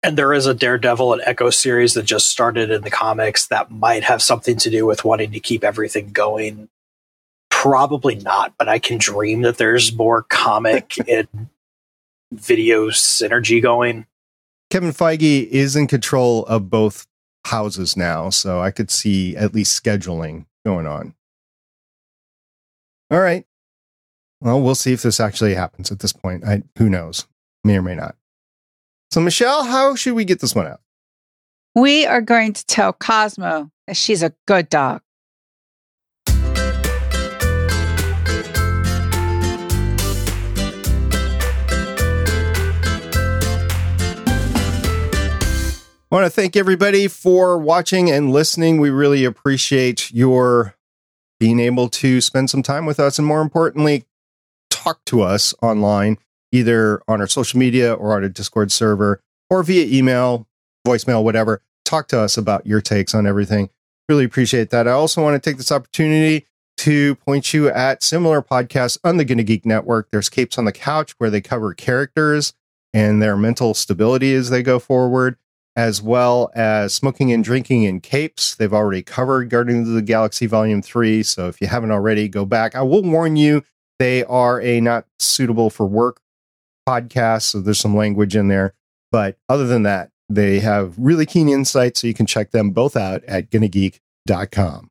[0.02, 3.70] And there is a Daredevil and Echo series that just started in the comics that
[3.70, 6.68] might have something to do with wanting to keep everything going.
[7.50, 11.28] Probably not, but I can dream that there's more comic and
[12.32, 14.06] video synergy going.
[14.70, 17.06] Kevin Feige is in control of both
[17.48, 21.14] houses now, so I could see at least scheduling going on.
[23.10, 23.44] All right.
[24.40, 26.44] Well, we'll see if this actually happens at this point.
[26.44, 27.26] I, who knows?
[27.64, 28.16] May or may not.
[29.10, 30.80] So, Michelle, how should we get this one out?
[31.74, 35.00] We are going to tell Cosmo that she's a good dog.
[46.10, 48.80] I want to thank everybody for watching and listening.
[48.80, 50.74] We really appreciate your
[51.38, 54.06] being able to spend some time with us and more importantly,
[54.70, 56.16] talk to us online,
[56.50, 59.20] either on our social media or on a Discord server
[59.50, 60.48] or via email,
[60.86, 61.60] voicemail, whatever.
[61.84, 63.68] Talk to us about your takes on everything.
[64.08, 64.88] Really appreciate that.
[64.88, 66.46] I also want to take this opportunity
[66.78, 70.10] to point you at similar podcasts on the Gonna Geek Network.
[70.10, 72.54] There's Capes on the Couch where they cover characters
[72.94, 75.36] and their mental stability as they go forward
[75.78, 78.56] as well as Smoking and Drinking in Capes.
[78.56, 81.22] They've already covered Guardians of the Galaxy Volume 3.
[81.22, 82.74] So if you haven't already, go back.
[82.74, 83.62] I will warn you,
[84.00, 86.20] they are a not suitable for work
[86.88, 87.42] podcast.
[87.42, 88.74] So there's some language in there.
[89.12, 91.96] But other than that, they have really keen insight.
[91.96, 94.90] So you can check them both out at gonnageek.com.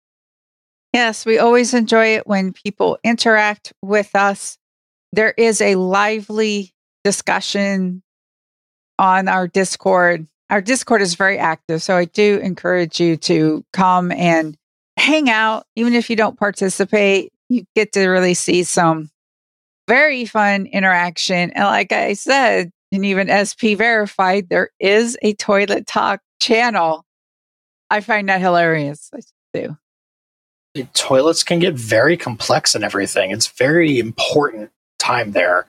[0.93, 4.57] Yes, we always enjoy it when people interact with us.
[5.11, 6.71] There is a lively
[7.03, 8.03] discussion
[8.97, 11.83] on our Discord our Discord is very active.
[11.83, 14.57] So I do encourage you to come and
[14.97, 15.65] hang out.
[15.75, 19.09] Even if you don't participate, you get to really see some
[19.87, 21.51] very fun interaction.
[21.51, 27.05] And like I said, and even SP verified, there is a toilet talk channel.
[27.89, 29.09] I find that hilarious.
[29.13, 29.19] I
[29.53, 29.77] do.
[30.93, 33.31] Toilets can get very complex and everything.
[33.31, 35.67] It's very important time there.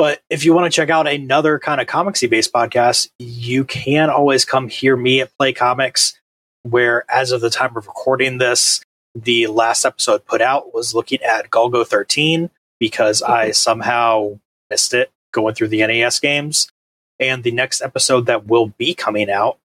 [0.00, 4.08] But if you want to check out another kind of comicsy based podcast, you can
[4.08, 6.18] always come hear me at Play Comics.
[6.62, 8.80] where as of the time of recording this,
[9.14, 12.48] the last episode put out was looking at Golgo 13
[12.78, 14.38] because I somehow
[14.70, 16.72] missed it going through the NES games.
[17.18, 19.58] And the next episode that will be coming out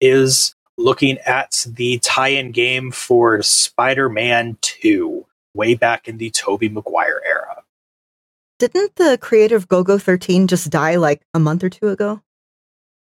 [0.00, 6.30] is looking at the tie in game for Spider Man 2, way back in the
[6.30, 7.55] Tobey Maguire era.
[8.58, 12.22] Didn't the creator of Golgo 13 just die like a month or two ago?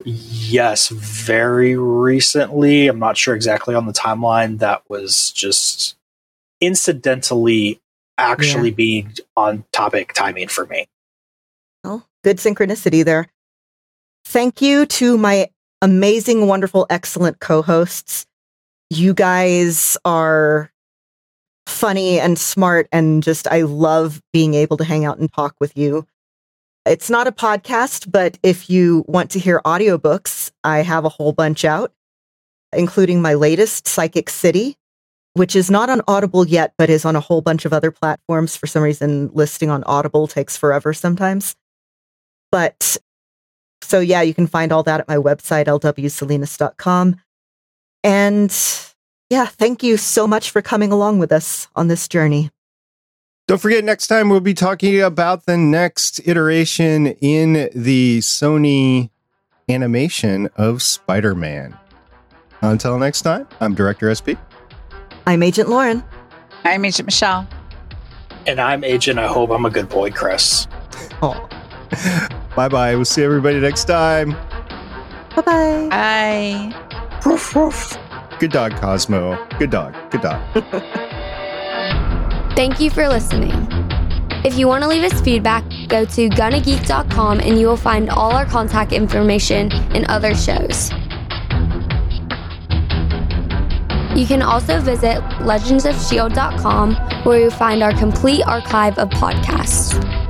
[0.05, 2.89] Yes, very recently.
[2.89, 4.59] I'm not sure exactly on the timeline.
[4.59, 5.97] That was just
[6.61, 7.81] incidentally
[8.19, 10.87] actually being on topic timing for me.
[11.85, 13.29] Well, good synchronicity there.
[14.27, 15.49] Thank you to my
[15.83, 18.27] amazing, wonderful, excellent co hosts.
[18.91, 20.70] You guys are
[21.71, 25.77] funny and smart, and just I love being able to hang out and talk with
[25.77, 26.07] you.
[26.87, 31.33] It's not a podcast, but if you want to hear audiobooks, I have a whole
[31.33, 31.93] bunch out,
[32.73, 34.77] including my latest, Psychic City,
[35.35, 38.57] which is not on Audible yet, but is on a whole bunch of other platforms.
[38.57, 41.55] For some reason, listing on Audible takes forever sometimes.
[42.51, 42.97] But
[43.83, 47.17] so, yeah, you can find all that at my website, lwsalinas.com.
[48.03, 48.51] And
[49.31, 52.51] yeah, thank you so much for coming along with us on this journey.
[53.47, 59.11] Don't forget, next time we'll be talking about the next iteration in the Sony
[59.69, 61.77] animation of Spider Man.
[62.63, 64.37] Until next time, I'm Director SP.
[65.27, 66.05] I'm Agent Lauren.
[66.65, 67.49] I'm Agent Michelle.
[68.47, 69.19] And I'm Agent.
[69.19, 70.67] I hope I'm a good boy, Chris.
[71.23, 71.49] Oh,
[72.57, 72.95] bye bye.
[72.95, 74.31] We'll see everybody next time.
[75.37, 75.89] bye bye.
[75.91, 77.21] Bye.
[77.27, 77.99] Roof, roof.
[78.41, 79.37] Good dog, Cosmo.
[79.59, 79.95] Good dog.
[80.11, 80.41] Good dog.
[82.57, 83.53] Thank you for listening.
[84.43, 88.33] If you want to leave us feedback, go to gonnageek.com and you will find all
[88.33, 90.91] our contact information and other shows.
[94.19, 96.95] You can also visit legendsofshield.com
[97.25, 100.30] where you'll find our complete archive of podcasts.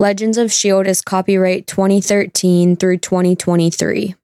[0.00, 0.88] Legends of S.H.I.E.L.D.
[0.88, 4.14] is copyright 2013 through 2023.